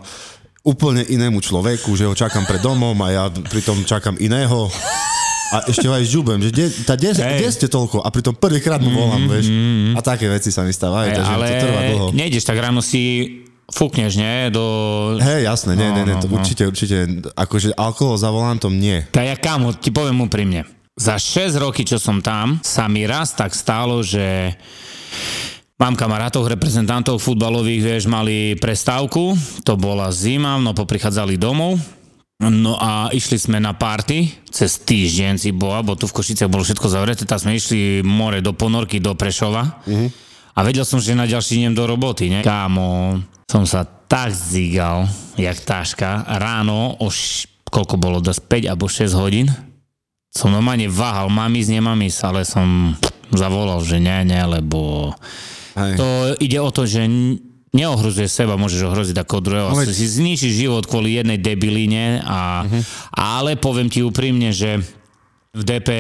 úplne 0.63 1.03
inému 1.03 1.43
človeku, 1.43 1.99
že 1.99 2.07
ho 2.07 2.15
čakám 2.15 2.47
pred 2.47 2.63
domom 2.63 2.95
a 3.03 3.09
ja 3.11 3.25
pritom 3.27 3.83
čakám 3.83 4.15
iného. 4.23 4.71
A 5.55 5.63
ešte 5.65 5.87
ho 5.87 5.95
aj 5.95 6.05
žubem, 6.05 6.43
že 6.43 6.51
kde, 6.51 6.67
tá, 6.83 6.99
kde, 6.99 7.15
Hej. 7.15 7.39
kde 7.39 7.49
ste 7.49 7.67
toľko? 7.71 8.03
A 8.03 8.11
pritom 8.11 8.35
prvýkrát 8.35 8.83
mu 8.83 8.91
volám, 8.91 9.31
vieš. 9.31 9.47
A 9.95 10.03
také 10.03 10.27
veci 10.27 10.51
sa 10.51 10.67
mi 10.67 10.75
stávajú, 10.75 11.15
Hej, 11.15 11.17
takže 11.17 11.31
ale 11.31 11.45
to 11.47 11.55
trvá 11.63 11.81
dlho. 11.87 12.07
nejdeš 12.11 12.43
tak 12.43 12.59
ráno 12.59 12.83
si 12.83 13.03
fúkneš, 13.65 14.19
nie? 14.19 14.51
Do... 14.51 14.63
Hej, 15.23 15.47
jasné, 15.47 15.73
nie, 15.73 15.89
No, 15.89 15.95
nie, 15.97 16.05
nie, 16.05 16.15
no, 16.15 16.21
to 16.21 16.29
no. 16.29 16.37
určite, 16.37 16.67
určite, 16.67 16.97
akože 17.33 17.73
alkohol 17.73 18.19
za 18.19 18.29
volantom 18.29 18.75
nie. 18.75 19.07
Tak 19.09 19.25
ja 19.25 19.37
kámo, 19.39 19.73
ti 19.73 19.89
poviem 19.89 20.21
úprimne. 20.21 20.67
Za 20.95 21.17
6 21.17 21.59
roky, 21.59 21.83
čo 21.83 21.97
som 21.99 22.19
tam, 22.21 22.61
sa 22.61 22.87
mi 22.87 23.03
raz 23.03 23.33
tak 23.33 23.51
stalo, 23.51 24.05
že 24.05 24.55
mám 25.75 25.99
kamarátov, 25.99 26.47
reprezentantov 26.47 27.19
futbalových, 27.19 27.83
vieš, 27.83 28.03
mali 28.07 28.55
prestávku, 28.61 29.35
to 29.67 29.75
bola 29.75 30.07
zima, 30.15 30.55
no 30.61 30.71
poprichádzali 30.71 31.35
domov, 31.35 31.81
No 32.43 32.75
a 32.75 33.15
išli 33.15 33.39
sme 33.39 33.63
na 33.63 33.79
party, 33.79 34.51
cez 34.51 34.83
týždeň 34.83 35.39
si 35.39 35.55
bola, 35.55 35.87
bo 35.87 35.95
tu 35.95 36.11
v 36.11 36.17
Košiciach 36.19 36.51
bolo 36.51 36.67
všetko 36.67 36.91
zavreté, 36.91 37.23
tak 37.23 37.39
sme 37.39 37.55
išli 37.55 38.03
more 38.03 38.43
do 38.43 38.51
Ponorky, 38.51 38.99
do 38.99 39.15
Prešova. 39.15 39.85
A 40.55 40.59
vedel 40.67 40.83
som, 40.83 40.99
že 40.99 41.15
na 41.15 41.31
ďalší 41.31 41.63
idem 41.63 41.75
do 41.75 41.87
roboty, 41.87 42.31
ne? 42.31 42.43
Kámo, 42.43 43.23
som 43.47 43.63
sa 43.67 43.87
tak 43.87 44.35
zigal, 44.35 45.07
jak 45.39 45.63
táška. 45.63 46.27
Ráno, 46.27 46.99
už 46.99 47.47
koľko 47.71 47.99
bolo, 47.99 48.19
dosť 48.23 48.67
5 48.67 48.71
alebo 48.71 48.87
6 48.87 49.15
hodín, 49.19 49.47
som 50.35 50.51
normálne 50.51 50.91
váhal, 50.91 51.31
mám 51.31 51.55
ísť, 51.55 51.71
nemám 51.79 51.99
ísť, 52.03 52.21
ale 52.27 52.43
som 52.43 52.95
zavolal, 53.31 53.79
že 53.83 54.03
nie, 54.03 54.27
nie, 54.27 54.43
lebo 54.43 55.11
Hej. 55.79 55.95
to 55.99 56.07
ide 56.43 56.59
o 56.59 56.71
to, 56.75 56.87
že 56.87 57.07
neohrozuje 57.75 58.25
seba, 58.25 58.55
môžeš 58.55 58.81
ohroziť 58.85 59.17
ako 59.19 59.37
druhého. 59.41 59.69
Veď- 59.75 59.91
si 59.91 60.07
zničíš 60.09 60.55
život 60.57 60.87
kvôli 60.87 61.19
jednej 61.19 61.37
debiline, 61.37 62.23
a, 62.23 62.63
Mhm. 62.63 62.81
ale 63.11 63.51
poviem 63.55 63.91
ti 63.91 64.01
úprimne, 64.01 64.49
že 64.49 64.79
v 65.51 65.63
DP 65.63 65.91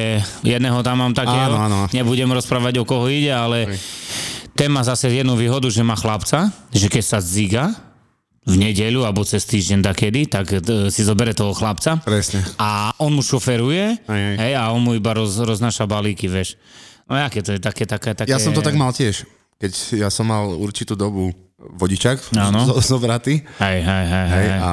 jedného 0.42 0.78
tam 0.80 0.98
mám 1.00 1.12
takého, 1.12 1.50
Áno, 1.52 1.58
áno. 1.60 1.78
nebudem 1.90 2.26
rozprávať 2.28 2.78
o 2.78 2.84
koho 2.84 3.06
ide, 3.06 3.30
ale 3.30 3.74
ten 4.52 4.66
má 4.66 4.82
zase 4.82 5.10
jednu 5.12 5.34
výhodu, 5.34 5.66
že 5.66 5.82
má 5.82 5.94
chlapca, 5.94 6.50
že 6.70 6.86
keď 6.86 7.04
sa 7.04 7.18
ziga 7.18 7.74
v 8.42 8.60
nedeľu 8.60 9.02
alebo 9.02 9.22
cez 9.22 9.42
týždeň 9.42 9.80
dakedy, 9.80 10.26
tak 10.26 10.46
e, 10.52 10.60
si 10.88 11.00
zobere 11.00 11.32
toho 11.32 11.50
chlapca 11.50 11.96
Presne. 11.98 12.44
a 12.56 12.92
on 12.98 13.10
mu 13.10 13.20
šoferuje 13.20 14.04
Hej, 14.04 14.22
hej. 14.28 14.36
hej, 14.36 14.52
a 14.54 14.68
on 14.68 14.80
mu 14.80 14.92
iba 14.92 15.10
roz, 15.10 15.38
roznáša 15.38 15.86
balíky, 15.86 16.26
vieš. 16.26 16.58
No 17.04 17.16
aké 17.16 17.40
to 17.40 17.52
je 17.52 17.58
také, 17.58 17.84
také, 17.84 18.12
také... 18.12 18.28
Ja 18.28 18.36
som 18.36 18.50
to 18.50 18.60
tak 18.60 18.74
mal 18.74 18.90
tiež. 18.90 19.24
Keď 19.54 19.72
ja 19.96 20.08
som 20.08 20.26
mal 20.26 20.50
určitú 20.50 20.92
dobu 20.92 21.30
vodičak 21.70 22.20
Áno. 22.32 22.66
zo, 22.66 22.96
zobratý. 22.96 23.40
Hej, 23.56 23.78
hej, 23.80 24.04
hej, 24.04 24.26
Hej, 24.26 24.46
hej. 24.46 24.58
a 24.58 24.72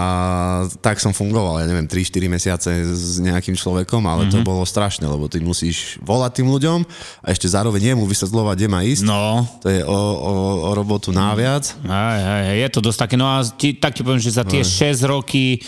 tak 0.77 0.97
som 0.97 1.09
fungoval, 1.09 1.57
ja 1.57 1.65
neviem, 1.65 1.85
3-4 1.85 2.03
mesiace 2.27 2.69
s 2.85 3.17
nejakým 3.17 3.53
človekom, 3.53 4.03
ale 4.03 4.25
Mhm. 4.25 4.31
to 4.31 4.37
bolo 4.41 4.61
strašné, 4.61 5.03
lebo 5.03 5.25
ty 5.25 5.39
musíš 5.39 5.95
volať 5.99 6.31
tým 6.37 6.47
ľuďom 6.47 6.79
a 7.19 7.27
ešte 7.27 7.47
zároveň 7.47 7.93
jemu 7.93 8.03
vysvetľovať, 8.03 8.55
kde 8.55 8.67
má 8.67 8.81
ísť. 8.81 9.03
No, 9.03 9.47
To 9.59 9.67
je 9.67 9.81
o, 9.81 9.89
o, 9.89 10.33
o 10.65 10.71
robotu 10.71 11.09
naviac. 11.09 11.63
hej, 11.81 11.89
hej, 12.19 12.43
hej, 12.45 12.57
je 12.59 12.69
to 12.69 12.79
dosť 12.81 12.99
také, 13.01 13.15
no 13.15 13.25
a 13.25 13.39
ti, 13.41 13.73
tak 13.73 13.93
ti 13.93 14.01
poviem, 14.01 14.19
že 14.19 14.31
za 14.31 14.43
tie 14.43 14.59
6 14.59 15.01
roky 15.03 15.63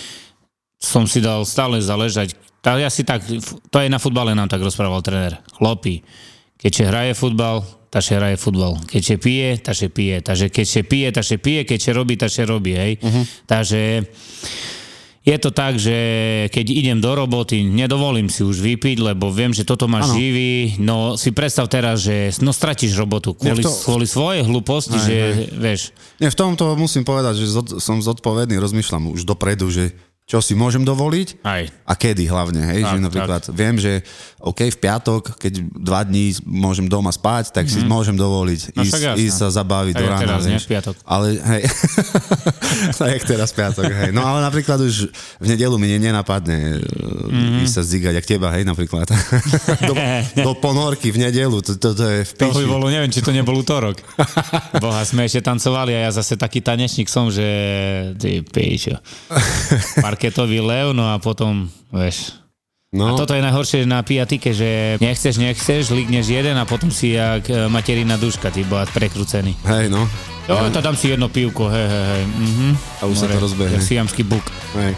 som 0.78 1.06
si 1.06 1.18
dal 1.18 1.44
stále 1.44 1.80
záležať. 1.80 2.36
Ja 2.62 2.88
si 2.88 3.04
tak, 3.04 3.24
to 3.68 3.76
aj 3.76 3.88
na 3.88 4.00
futbale 4.00 4.32
nám 4.32 4.48
tak 4.48 4.60
rozprával 4.60 5.00
tréner. 5.00 5.36
Chlopí, 5.54 6.00
keďže 6.56 6.84
hraje 6.86 7.12
futbal, 7.14 7.64
takže 7.94 8.18
hraje 8.18 8.42
futbal. 8.42 8.82
Keďže 8.90 9.16
pije, 9.22 9.50
takže 9.62 9.88
pije. 9.94 10.18
Takže 10.26 10.46
keďže 10.50 10.82
pije, 10.82 11.08
takže 11.14 11.36
pije, 11.38 11.62
keďže 11.70 11.92
robí, 11.94 12.18
takže 12.18 12.42
robí, 12.50 12.74
hej. 12.74 12.94
Uh-huh. 12.98 13.24
Takže 13.46 14.10
je 15.24 15.38
to 15.40 15.56
tak, 15.56 15.80
že 15.80 15.96
keď 16.52 16.66
idem 16.68 17.00
do 17.00 17.16
roboty, 17.16 17.64
nedovolím 17.64 18.28
si 18.28 18.44
už 18.44 18.60
vypiť, 18.60 19.14
lebo 19.14 19.32
viem, 19.32 19.56
že 19.56 19.64
toto 19.64 19.88
ma 19.88 20.04
Áno. 20.04 20.12
živí. 20.12 20.76
No 20.84 21.16
si 21.16 21.32
predstav 21.32 21.72
teraz, 21.72 22.04
že 22.04 22.34
no 22.44 22.52
stratíš 22.52 22.92
robotu 23.00 23.32
kvôli, 23.32 23.64
to- 23.64 23.72
kvôli 23.88 24.04
svojej 24.04 24.44
hlúposti, 24.44 25.00
Hej, 25.00 25.06
že 25.08 25.16
hej. 25.16 25.34
vieš, 25.56 25.82
Nie, 26.20 26.28
v 26.28 26.36
tomto 26.36 26.76
musím 26.76 27.08
povedať, 27.08 27.40
že 27.40 27.46
zod, 27.48 27.68
som 27.80 28.04
zodpovedný, 28.04 28.60
rozmýšľam 28.60 29.16
už 29.16 29.24
dopredu, 29.24 29.72
že 29.72 29.96
čo 30.24 30.40
si 30.40 30.56
môžem 30.56 30.88
dovoliť 30.88 31.44
aj. 31.44 31.64
a 31.84 31.94
kedy 32.00 32.32
hlavne, 32.32 32.64
hej, 32.64 32.82
Tak, 32.88 32.90
že 32.90 32.98
napríklad 33.04 33.42
viem, 33.52 33.76
že 33.76 34.00
OK, 34.40 34.72
v 34.72 34.80
piatok, 34.80 35.36
keď 35.36 35.54
dva 35.76 36.00
dní 36.04 36.40
môžem 36.48 36.88
doma 36.88 37.12
spať, 37.12 37.52
tak 37.52 37.68
si 37.68 37.84
môžem 37.84 38.16
dovoliť 38.16 38.76
No, 38.76 38.82
ísť, 38.88 39.20
ísť 39.20 39.36
sa 39.36 39.48
zabaviť 39.52 39.94
Tak 39.96 40.02
do 40.02 40.06
rána, 40.08 40.22
teraz, 40.24 40.42
vieš. 40.48 40.64
V 40.64 40.72
piatok. 40.74 40.96
Ale 41.04 41.26
hej, 41.38 41.64
tak 43.00 43.10
jak 43.20 43.24
teraz 43.28 43.50
piatok, 43.52 43.84
hej. 43.88 44.10
No 44.16 44.24
ale 44.24 44.40
napríklad 44.42 44.80
už 44.80 45.12
v 45.40 45.46
nedelu 45.48 45.76
mi 45.76 45.92
nenapadne 45.96 46.80
mm-hmm. 46.80 47.64
ísť 47.68 47.74
sa 47.76 47.84
zigať, 47.84 48.14
jak 48.24 48.28
teba, 48.28 48.48
hej, 48.56 48.64
napríklad. 48.64 49.04
do, 49.90 49.94
do 50.40 50.52
ponorky 50.56 51.12
v 51.12 51.20
nedelu, 51.30 51.60
to, 51.60 51.76
to, 51.76 51.92
to 51.92 52.04
je 52.04 52.20
v 52.24 52.32
To 52.40 52.48
piči. 52.52 52.64
bolo, 52.64 52.88
neviem, 52.88 53.12
či 53.12 53.20
to 53.20 53.36
nebol 53.36 53.56
útorok. 53.60 54.00
Boha, 54.84 55.04
sme 55.04 55.28
ešte 55.28 55.44
tancovali 55.44 55.94
a 56.00 56.08
ja 56.08 56.12
zase 56.16 56.40
taký 56.40 56.64
tanečník 56.64 57.12
som, 57.12 57.28
že 57.28 57.44
ty 58.18 58.40
píčo. 58.40 58.96
Parketový 60.14 60.62
lev, 60.62 60.94
no 60.94 61.10
a 61.10 61.18
potom, 61.18 61.66
vieš, 61.90 62.38
No, 62.94 63.10
A 63.10 63.18
toto 63.18 63.34
je 63.34 63.42
najhoršie 63.42 63.90
na 63.90 64.06
pijatike, 64.06 64.54
že 64.54 65.02
nechceš, 65.02 65.42
nechceš, 65.42 65.90
ligneš 65.90 66.30
jeden 66.30 66.54
a 66.54 66.62
potom 66.62 66.94
si 66.94 67.18
jak 67.18 67.42
e, 67.50 67.66
materina 67.66 68.22
duška, 68.22 68.54
ty 68.54 68.62
bola 68.62 68.86
prekrúcený. 68.86 69.58
hej, 69.66 69.90
no. 69.90 70.06
Jo, 70.46 70.70
to 70.70 70.78
dám 70.78 70.94
si 70.94 71.10
jedno 71.10 71.26
pivko, 71.26 71.74
hej, 71.74 71.88
hej, 71.90 72.06
hej. 72.06 72.24
Mhm. 72.30 72.70
A 73.02 73.04
už 73.10 73.18
sa 73.18 73.26
to 73.26 73.42
rozbehne. 73.42 73.82
Jak 73.82 73.90
siamský 73.90 74.22
buk. 74.22 74.46
Hej. 74.78 74.94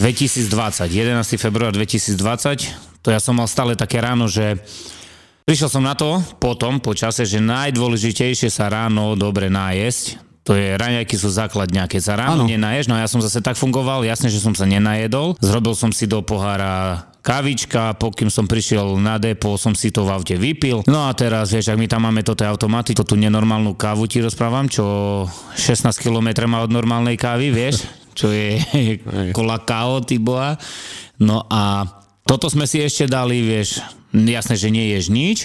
2020, 0.00 0.88
11. 0.88 1.36
február 1.36 1.76
2020, 1.76 3.04
to 3.04 3.12
ja 3.12 3.20
som 3.20 3.36
mal 3.36 3.44
stále 3.44 3.76
také 3.76 4.00
ráno, 4.00 4.24
že 4.24 4.56
prišiel 5.50 5.66
som 5.66 5.82
na 5.82 5.98
to 5.98 6.22
potom, 6.38 6.78
po 6.78 6.94
čase, 6.94 7.26
že 7.26 7.42
najdôležitejšie 7.42 8.46
sa 8.54 8.70
ráno 8.70 9.18
dobre 9.18 9.50
nájesť. 9.50 10.22
To 10.46 10.54
je 10.54 10.78
raňajky 10.78 11.18
sú 11.18 11.26
základňa. 11.26 11.90
Keď 11.90 12.00
sa 12.00 12.14
ráno 12.14 12.46
Áno. 12.46 12.46
nenaješ, 12.46 12.86
no 12.86 12.94
ja 12.94 13.10
som 13.10 13.18
zase 13.18 13.42
tak 13.42 13.58
fungoval, 13.58 14.06
jasne, 14.06 14.30
že 14.30 14.38
som 14.38 14.54
sa 14.54 14.62
nenajedol. 14.62 15.34
Zrobil 15.42 15.74
som 15.74 15.90
si 15.90 16.06
do 16.06 16.22
pohára 16.22 17.02
kavička, 17.26 17.98
pokým 17.98 18.30
som 18.30 18.46
prišiel 18.46 18.94
na 19.02 19.18
depo, 19.18 19.58
som 19.58 19.74
si 19.74 19.90
to 19.90 20.06
v 20.06 20.14
aute 20.14 20.38
vypil. 20.38 20.86
No 20.86 21.10
a 21.10 21.12
teraz, 21.18 21.50
vieš, 21.50 21.74
ak 21.74 21.82
my 21.82 21.90
tam 21.90 22.06
máme 22.06 22.22
toto 22.22 22.46
automaty, 22.46 22.94
to 22.94 23.02
tú 23.02 23.18
nenormálnu 23.18 23.74
kávu 23.74 24.06
ti 24.06 24.22
rozprávam, 24.22 24.70
čo 24.70 25.26
16 25.58 25.90
km 25.98 26.46
má 26.46 26.62
od 26.62 26.70
normálnej 26.70 27.18
kávy, 27.18 27.50
vieš, 27.50 27.90
čo 28.18 28.30
je 28.30 28.62
kolakao, 29.34 29.98
ty 30.06 30.22
boha. 30.22 30.54
No 31.18 31.42
a 31.50 31.90
toto 32.22 32.46
sme 32.46 32.70
si 32.70 32.80
ešte 32.80 33.10
dali, 33.10 33.42
vieš, 33.42 33.82
jasné, 34.12 34.54
že 34.58 34.72
nie 34.72 34.94
ješ 34.94 35.06
nič, 35.10 35.38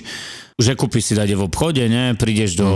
že 0.55 0.77
kúpiš 0.77 1.11
si 1.11 1.13
dať 1.13 1.35
v 1.35 1.45
obchode, 1.45 1.83
ne? 1.91 2.15
prídeš 2.15 2.55
do 2.55 2.69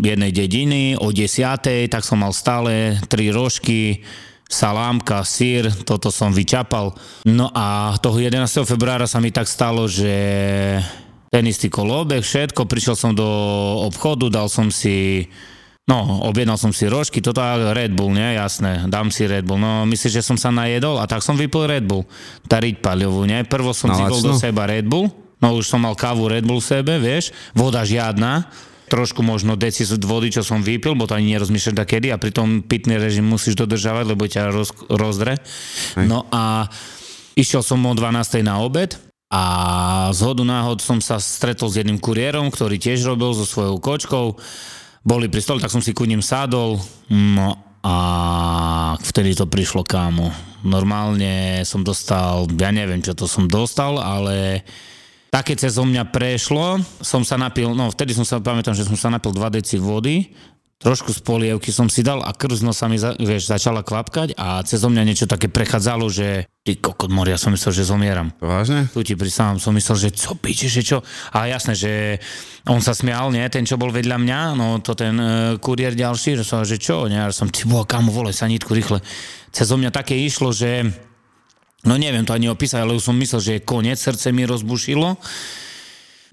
jednej 0.00 0.32
dediny 0.32 0.96
o 0.96 1.12
10. 1.12 1.60
tak 1.92 2.02
som 2.02 2.24
mal 2.24 2.32
stále 2.32 2.96
tri 3.12 3.28
rožky, 3.28 4.00
salámka, 4.48 5.20
sír, 5.24 5.68
toto 5.84 6.08
som 6.08 6.32
vyčapal. 6.32 6.96
No 7.28 7.52
a 7.52 7.96
toho 8.00 8.16
11. 8.16 8.64
februára 8.64 9.04
sa 9.04 9.20
mi 9.20 9.28
tak 9.28 9.48
stalo, 9.48 9.84
že 9.84 10.14
ten 11.28 11.44
istý 11.50 11.66
kolobek, 11.66 12.22
všetko, 12.22 12.64
prišiel 12.64 12.96
som 12.96 13.12
do 13.12 13.26
obchodu, 13.84 14.30
dal 14.30 14.46
som 14.46 14.70
si 14.70 15.26
No, 15.84 16.24
objednal 16.24 16.56
som 16.56 16.72
si 16.72 16.88
rožky, 16.88 17.20
toto 17.20 17.44
je 17.44 17.76
Red 17.76 17.92
Bull, 17.92 18.16
nie? 18.16 18.40
Jasné, 18.40 18.88
dám 18.88 19.12
si 19.12 19.28
Red 19.28 19.44
Bull. 19.44 19.60
No, 19.60 19.84
myslíš, 19.84 20.16
že 20.16 20.22
som 20.24 20.40
sa 20.40 20.48
najedol? 20.48 20.96
A 20.96 21.04
tak 21.04 21.20
som 21.20 21.36
vypil 21.36 21.68
Red 21.68 21.84
Bull. 21.84 22.08
Tariť 22.48 22.80
paľovú, 22.80 23.28
nie? 23.28 23.44
Prvo 23.44 23.76
som 23.76 23.92
Na 23.92 24.00
cítil 24.00 24.24
do 24.24 24.32
seba 24.32 24.64
Red 24.64 24.88
Bull, 24.88 25.12
no 25.44 25.60
už 25.60 25.68
som 25.68 25.84
mal 25.84 25.92
kávu 25.92 26.32
Red 26.32 26.48
Bull 26.48 26.64
v 26.64 26.68
sebe, 26.72 26.96
vieš, 26.96 27.36
voda 27.52 27.84
žiadna, 27.84 28.48
trošku 28.88 29.20
možno 29.20 29.60
deci 29.60 29.84
z 29.84 30.00
vody, 30.00 30.32
čo 30.32 30.40
som 30.40 30.64
vypil, 30.64 30.96
bo 30.96 31.04
to 31.04 31.20
ani 31.20 31.36
nerozmýšľaš 31.36 31.84
kedy 31.84 32.08
a 32.12 32.20
pritom 32.20 32.64
pitný 32.64 32.96
režim 32.96 33.28
musíš 33.28 33.52
dodržavať, 33.52 34.04
lebo 34.08 34.24
ťa 34.24 34.56
roz, 34.56 34.72
rozdre. 34.88 35.36
No 36.00 36.24
a 36.32 36.68
išiel 37.36 37.60
som 37.60 37.84
o 37.84 37.92
12. 37.92 38.40
na 38.40 38.60
obed 38.64 38.96
a 39.28 39.42
z 40.16 40.20
hodu 40.24 40.48
náhod 40.48 40.80
som 40.80 41.00
sa 41.04 41.20
stretol 41.20 41.68
s 41.68 41.76
jedným 41.76 42.00
kuriérom, 42.00 42.48
ktorý 42.48 42.80
tiež 42.80 43.04
robil 43.04 43.36
so 43.36 43.44
svojou 43.44 43.76
kočkou. 43.80 44.40
Boli 45.04 45.28
pri 45.28 45.44
stole, 45.44 45.60
tak 45.60 45.68
som 45.68 45.84
si 45.84 45.92
ku 45.92 46.08
ním 46.08 46.24
sadol. 46.24 46.80
No 47.12 47.60
a 47.84 47.96
vtedy 49.04 49.36
to 49.36 49.44
prišlo 49.44 49.84
kámo. 49.84 50.32
Normálne 50.64 51.60
som 51.68 51.84
dostal, 51.84 52.48
ja 52.56 52.72
neviem, 52.72 53.04
čo 53.04 53.12
to 53.12 53.28
som 53.28 53.44
dostal, 53.44 54.00
ale 54.00 54.64
také 55.28 55.52
cez 55.52 55.76
mňa 55.76 56.08
prešlo. 56.08 56.80
Som 57.04 57.20
sa 57.20 57.36
napil, 57.36 57.76
no 57.76 57.92
vtedy 57.92 58.16
som 58.16 58.24
sa 58.24 58.40
pamätám, 58.40 58.72
že 58.72 58.88
som 58.88 58.96
sa 58.96 59.12
napil 59.12 59.36
2 59.36 59.60
deci 59.60 59.76
vody, 59.76 60.32
trošku 60.84 61.16
z 61.16 61.24
polievky 61.24 61.72
som 61.72 61.88
si 61.88 62.04
dal 62.04 62.20
a 62.20 62.36
krzno 62.36 62.76
sa 62.76 62.92
mi, 62.92 63.00
za, 63.00 63.16
vieš, 63.16 63.48
začala 63.48 63.80
klapkať 63.80 64.36
a 64.36 64.60
cez 64.68 64.84
mňa 64.84 65.02
niečo 65.08 65.24
také 65.24 65.48
prechádzalo, 65.48 66.12
že 66.12 66.44
ty 66.60 66.76
kokot 66.76 67.08
moria, 67.08 67.40
som 67.40 67.56
myslel, 67.56 67.72
že 67.72 67.88
zomieram. 67.88 68.36
Vážne? 68.36 68.92
Tu 68.92 69.00
ti 69.00 69.16
pristávam, 69.16 69.56
som 69.56 69.72
myslel, 69.72 69.96
že 69.96 70.10
co 70.12 70.36
píče, 70.36 70.68
že 70.68 70.84
čo? 70.84 70.98
A 71.32 71.48
jasné, 71.48 71.72
že 71.72 72.20
on 72.68 72.84
sa 72.84 72.92
smial, 72.92 73.32
nie, 73.32 73.48
ten, 73.48 73.64
čo 73.64 73.80
bol 73.80 73.88
vedľa 73.88 74.20
mňa, 74.20 74.40
no 74.60 74.76
to 74.84 74.92
ten 74.92 75.16
uh, 75.16 75.56
kuriér 75.56 75.96
ďalší, 75.96 76.36
že 76.36 76.44
som, 76.44 76.60
že 76.68 76.76
čo, 76.76 77.08
nie, 77.08 77.16
a 77.16 77.32
som, 77.32 77.48
ty 77.48 77.64
boha, 77.64 77.88
kam 77.88 78.12
vole, 78.12 78.36
sa 78.36 78.44
nitku 78.44 78.76
rýchle. 78.76 79.00
Cez 79.56 79.72
mňa 79.72 79.88
také 79.88 80.12
išlo, 80.20 80.52
že 80.52 80.84
no 81.88 81.96
neviem 81.96 82.28
to 82.28 82.36
ani 82.36 82.52
opísať, 82.52 82.84
ale 82.84 82.92
už 82.92 83.08
som 83.08 83.16
myslel, 83.16 83.40
že 83.40 83.52
je 83.56 83.64
koniec, 83.64 83.96
srdce 83.96 84.36
mi 84.36 84.44
rozbušilo. 84.44 85.16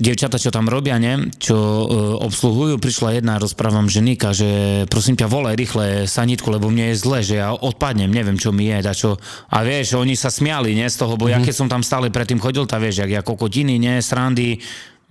Dievčata, 0.01 0.41
čo 0.41 0.49
tam 0.49 0.65
robia, 0.65 0.97
ne, 0.97 1.29
čo 1.37 1.53
uh, 1.53 1.85
obsluhujú, 2.25 2.81
prišla 2.81 3.21
jedna, 3.21 3.37
rozprávam 3.37 3.85
ženíka, 3.85 4.33
že 4.33 4.83
prosím 4.89 5.13
ťa, 5.13 5.29
volaj 5.29 5.53
rýchle 5.53 6.09
sanitku, 6.09 6.49
lebo 6.49 6.73
mne 6.73 6.89
je 6.89 6.95
zle, 6.97 7.19
že 7.21 7.37
ja 7.37 7.53
odpadnem, 7.53 8.09
neviem, 8.09 8.41
čo 8.41 8.49
mi 8.49 8.73
je, 8.73 8.81
dačo. 8.81 9.21
A 9.53 9.61
vieš, 9.61 9.93
oni 10.01 10.17
sa 10.17 10.33
smiali, 10.33 10.73
ne, 10.73 10.89
z 10.89 10.97
toho, 10.97 11.13
bo 11.13 11.29
mm-hmm. 11.29 11.37
ja 11.37 11.45
keď 11.45 11.53
som 11.53 11.69
tam 11.69 11.85
stále 11.85 12.09
predtým 12.09 12.41
chodil, 12.41 12.65
tá 12.65 12.81
vieš, 12.81 13.05
jak 13.05 13.13
ja 13.13 13.21
kokotiny, 13.21 13.77
ne, 13.77 14.01
srandy, 14.01 14.57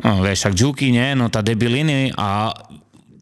no 0.02 0.26
vieš, 0.26 0.50
ak 0.50 0.58
džuky, 0.58 0.90
ne, 0.90 1.14
no 1.14 1.30
tá 1.30 1.38
debiliny 1.38 2.10
a 2.18 2.50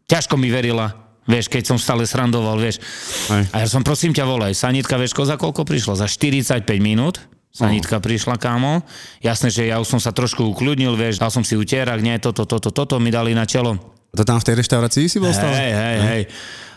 Ťažko 0.09 0.41
mi 0.41 0.49
verila, 0.49 0.89
vieš, 1.29 1.53
keď 1.53 1.69
som 1.69 1.77
stále 1.77 2.01
srandoval, 2.09 2.57
vieš. 2.57 2.81
Hej. 3.29 3.45
A 3.53 3.55
ja 3.61 3.67
som, 3.69 3.85
prosím 3.85 4.09
ťa, 4.09 4.25
volaj, 4.25 4.57
sanitka, 4.57 4.97
vieš, 4.97 5.13
ko 5.13 5.21
za 5.21 5.37
koľko 5.37 5.69
prišla? 5.69 6.01
Za 6.01 6.09
45 6.09 6.65
minút. 6.81 7.21
Sanitka 7.49 7.97
prišla, 7.97 8.37
kámo. 8.37 8.85
Jasné, 9.25 9.49
že 9.49 9.65
ja 9.65 9.81
už 9.81 9.89
som 9.89 10.01
sa 10.01 10.13
trošku 10.13 10.45
ukľudnil, 10.53 10.93
vieš, 10.93 11.17
dal 11.17 11.33
som 11.33 11.41
si 11.41 11.57
utierak, 11.57 11.97
nie, 11.99 12.15
toto, 12.21 12.45
toto, 12.45 12.69
toto 12.69 12.95
mi 13.01 13.09
dali 13.09 13.33
na 13.33 13.49
čelo. 13.49 13.77
To 14.13 14.21
tam 14.21 14.37
v 14.37 14.45
tej 14.45 14.55
reštaurácii 14.61 15.05
si 15.09 15.17
bol 15.17 15.33
stále? 15.33 15.53
Hej, 15.53 15.73
hej, 15.73 15.97
hej. 16.05 16.23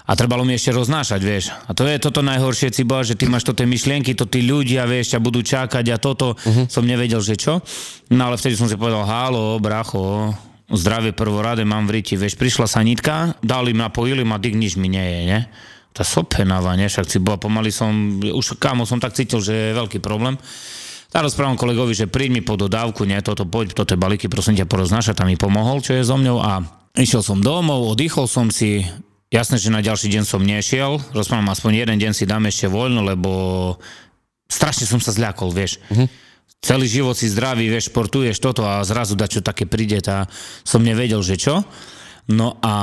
A 0.03 0.19
trebalo 0.19 0.43
mi 0.43 0.59
ešte 0.59 0.75
roznášať, 0.75 1.21
vieš. 1.23 1.55
A 1.69 1.71
to 1.77 1.87
je 1.87 1.97
toto 2.03 2.27
najhoršie, 2.27 2.75
Cibo, 2.75 2.99
že 3.07 3.15
ty 3.15 3.31
máš 3.31 3.47
to 3.47 3.55
tie 3.55 3.69
myšlienky, 3.69 4.19
to 4.19 4.27
tí 4.27 4.43
ľudia, 4.43 4.83
vieš, 4.89 5.15
ťa 5.15 5.21
budú 5.23 5.41
čakať 5.45 5.95
a 5.95 5.97
toto. 6.01 6.35
Uh-huh. 6.35 6.67
Som 6.67 6.89
nevedel, 6.89 7.23
že 7.23 7.39
čo. 7.39 7.63
No 8.11 8.27
ale 8.27 8.35
vtedy 8.35 8.59
som 8.59 8.67
si 8.67 8.75
povedal, 8.75 9.07
halo, 9.07 9.63
bracho, 9.63 10.35
zdravie 10.73 11.15
prvorade 11.15 11.63
mám 11.63 11.87
v 11.87 12.03
riti. 12.03 12.19
Vieš, 12.19 12.35
prišla 12.35 12.67
sanitka, 12.67 13.39
dali 13.45 13.71
ma, 13.77 13.95
pojili 13.95 14.27
ma, 14.27 14.43
dyk, 14.43 14.59
nič 14.59 14.75
mi 14.75 14.91
nie 14.91 15.07
je, 15.07 15.21
ne? 15.29 15.41
Tá 15.93 16.03
sopenava, 16.09 16.73
ne? 16.73 16.89
Však 16.89 17.07
si 17.09 17.21
bola, 17.21 17.37
pomaly 17.37 17.69
som, 17.69 18.21
už 18.25 18.57
kámo 18.57 18.89
som 18.89 18.97
tak 18.97 19.13
cítil, 19.13 19.45
že 19.45 19.53
je 19.53 19.79
veľký 19.79 20.01
problém. 20.01 20.41
Tak 21.13 21.29
rozprávam 21.29 21.61
kolegovi, 21.61 21.93
že 21.93 22.09
príď 22.09 22.31
mi 22.33 22.41
po 22.41 22.57
dodávku, 22.57 23.05
nie, 23.05 23.21
toto, 23.21 23.45
poď, 23.45 23.77
toto 23.77 23.93
balíky, 24.01 24.33
prosím 24.33 24.57
ťa, 24.57 24.65
poroznášať, 24.65 25.21
tam 25.21 25.29
mi 25.29 25.37
pomohol, 25.37 25.85
čo 25.85 25.93
je 25.93 26.09
so 26.09 26.17
mňou 26.17 26.41
a 26.41 26.65
išiel 26.97 27.21
som 27.21 27.45
domov, 27.45 27.85
oddychol 27.93 28.25
som 28.25 28.49
si, 28.49 28.89
jasné, 29.29 29.61
že 29.61 29.69
na 29.69 29.85
ďalší 29.85 30.09
deň 30.09 30.25
som 30.25 30.41
nešiel, 30.41 30.97
rozprávam, 31.13 31.53
aspoň 31.53 31.85
jeden 31.85 31.97
deň 32.01 32.13
si 32.17 32.25
dám 32.25 32.49
ešte 32.49 32.65
voľno, 32.65 33.05
lebo 33.05 33.31
strašne 34.49 34.89
som 34.89 35.05
sa 35.05 35.13
zľakol, 35.13 35.53
vieš. 35.53 35.85
Uh-huh. 35.93 36.09
Celý 36.65 36.89
život 36.89 37.13
si 37.13 37.29
zdravý, 37.29 37.69
vieš, 37.69 37.93
športuješ 37.93 38.41
toto 38.41 38.65
a 38.65 38.81
zrazu 38.81 39.13
dačo 39.13 39.45
také 39.45 39.69
príde, 39.69 40.01
tá 40.01 40.33
som 40.65 40.81
nevedel, 40.81 41.21
že 41.21 41.37
čo. 41.37 41.61
No 42.31 42.55
a 42.63 42.75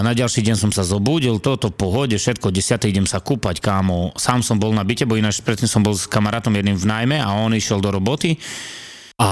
na 0.00 0.16
ďalší 0.16 0.40
deň 0.40 0.56
som 0.56 0.72
sa 0.72 0.80
zobudil, 0.80 1.36
toto 1.36 1.68
pohode, 1.68 2.16
všetko, 2.16 2.48
10. 2.48 2.80
idem 2.88 3.04
sa 3.04 3.20
kúpať, 3.20 3.60
kámo. 3.60 4.16
Sám 4.16 4.40
som 4.40 4.56
bol 4.56 4.72
na 4.72 4.88
byte, 4.88 5.04
bo 5.04 5.20
ináč 5.20 5.44
predtým 5.44 5.68
som 5.68 5.84
bol 5.84 5.92
s 5.92 6.08
kamarátom 6.08 6.56
jedným 6.56 6.80
v 6.80 6.88
najmä 6.88 7.16
a 7.20 7.36
on 7.36 7.52
išiel 7.52 7.84
do 7.84 7.92
roboty. 7.92 8.40
A 9.20 9.28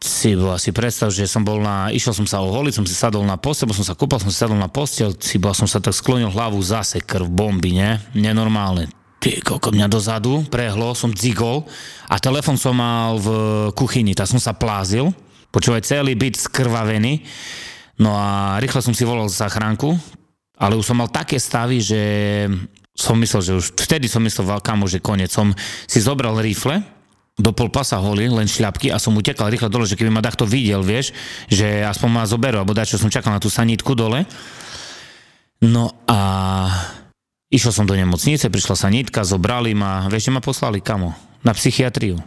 si, 0.00 0.32
si 0.36 0.70
predstav, 0.72 1.12
že 1.12 1.28
som 1.28 1.44
bol 1.44 1.60
na, 1.60 1.92
išiel 1.92 2.16
som 2.16 2.24
sa 2.24 2.40
oholiť, 2.40 2.72
som 2.72 2.88
si 2.88 2.96
sadol 2.96 3.28
na 3.28 3.36
postel, 3.36 3.68
bo 3.68 3.76
som 3.76 3.84
sa 3.84 3.92
kúpal, 3.92 4.16
som 4.16 4.32
si 4.32 4.40
sadol 4.40 4.56
na 4.56 4.72
postel, 4.72 5.12
si 5.20 5.36
bola, 5.36 5.52
som 5.52 5.68
sa 5.68 5.80
tak 5.80 5.92
sklonil 5.92 6.32
hlavu, 6.32 6.56
zase 6.64 7.04
krv, 7.04 7.28
bomby, 7.28 7.76
ne? 7.76 8.00
Nenormálne. 8.16 8.88
Ty, 9.20 9.40
koľko 9.44 9.72
mňa 9.72 9.86
dozadu, 9.88 10.44
prehlo, 10.48 10.92
som 10.92 11.12
dzigol 11.12 11.64
a 12.08 12.16
telefon 12.20 12.56
som 12.60 12.76
mal 12.76 13.16
v 13.20 13.28
kuchyni, 13.72 14.12
tak 14.12 14.28
som 14.28 14.40
sa 14.40 14.52
plázil, 14.52 15.12
počúvaj, 15.52 15.84
celý 15.84 16.12
byt 16.16 16.36
skrvavený. 16.36 17.24
No 17.98 18.14
a 18.18 18.58
rýchlo 18.58 18.82
som 18.82 18.94
si 18.94 19.06
volal 19.06 19.30
záchranku, 19.30 19.94
ale 20.58 20.74
už 20.78 20.86
som 20.86 20.98
mal 20.98 21.10
také 21.10 21.38
stavy, 21.38 21.78
že 21.78 22.02
som 22.94 23.18
myslel, 23.18 23.42
že 23.42 23.52
už 23.58 23.66
vtedy 23.74 24.06
som 24.06 24.22
myslel, 24.22 24.62
kamo, 24.62 24.86
že 24.86 25.02
koniec. 25.02 25.30
Som 25.34 25.50
si 25.86 25.98
zobral 25.98 26.38
rifle, 26.38 26.82
do 27.34 27.50
pol 27.50 27.66
pasa 27.66 27.98
holi, 27.98 28.30
len 28.30 28.46
šľapky 28.46 28.94
a 28.94 29.02
som 29.02 29.10
utekal 29.18 29.50
rýchlo 29.50 29.66
dole, 29.66 29.90
že 29.90 29.98
keby 29.98 30.10
ma 30.10 30.22
takto 30.22 30.46
videl, 30.46 30.86
vieš, 30.86 31.10
že 31.50 31.82
aspoň 31.82 32.08
ma 32.10 32.22
zoberú, 32.22 32.62
alebo 32.62 32.70
dačo 32.70 32.94
som 32.94 33.10
čakal 33.10 33.34
na 33.34 33.42
tú 33.42 33.50
sanitku 33.50 33.98
dole. 33.98 34.22
No 35.58 35.90
a 36.06 36.18
išiel 37.50 37.74
som 37.74 37.86
do 37.90 37.98
nemocnice, 37.98 38.46
prišla 38.46 38.78
sanitka, 38.78 39.26
zobrali 39.26 39.74
ma, 39.74 40.06
vieš, 40.06 40.30
že 40.30 40.34
ma 40.34 40.42
poslali 40.42 40.78
kamo? 40.78 41.10
Na 41.42 41.50
psychiatriu. 41.50 42.22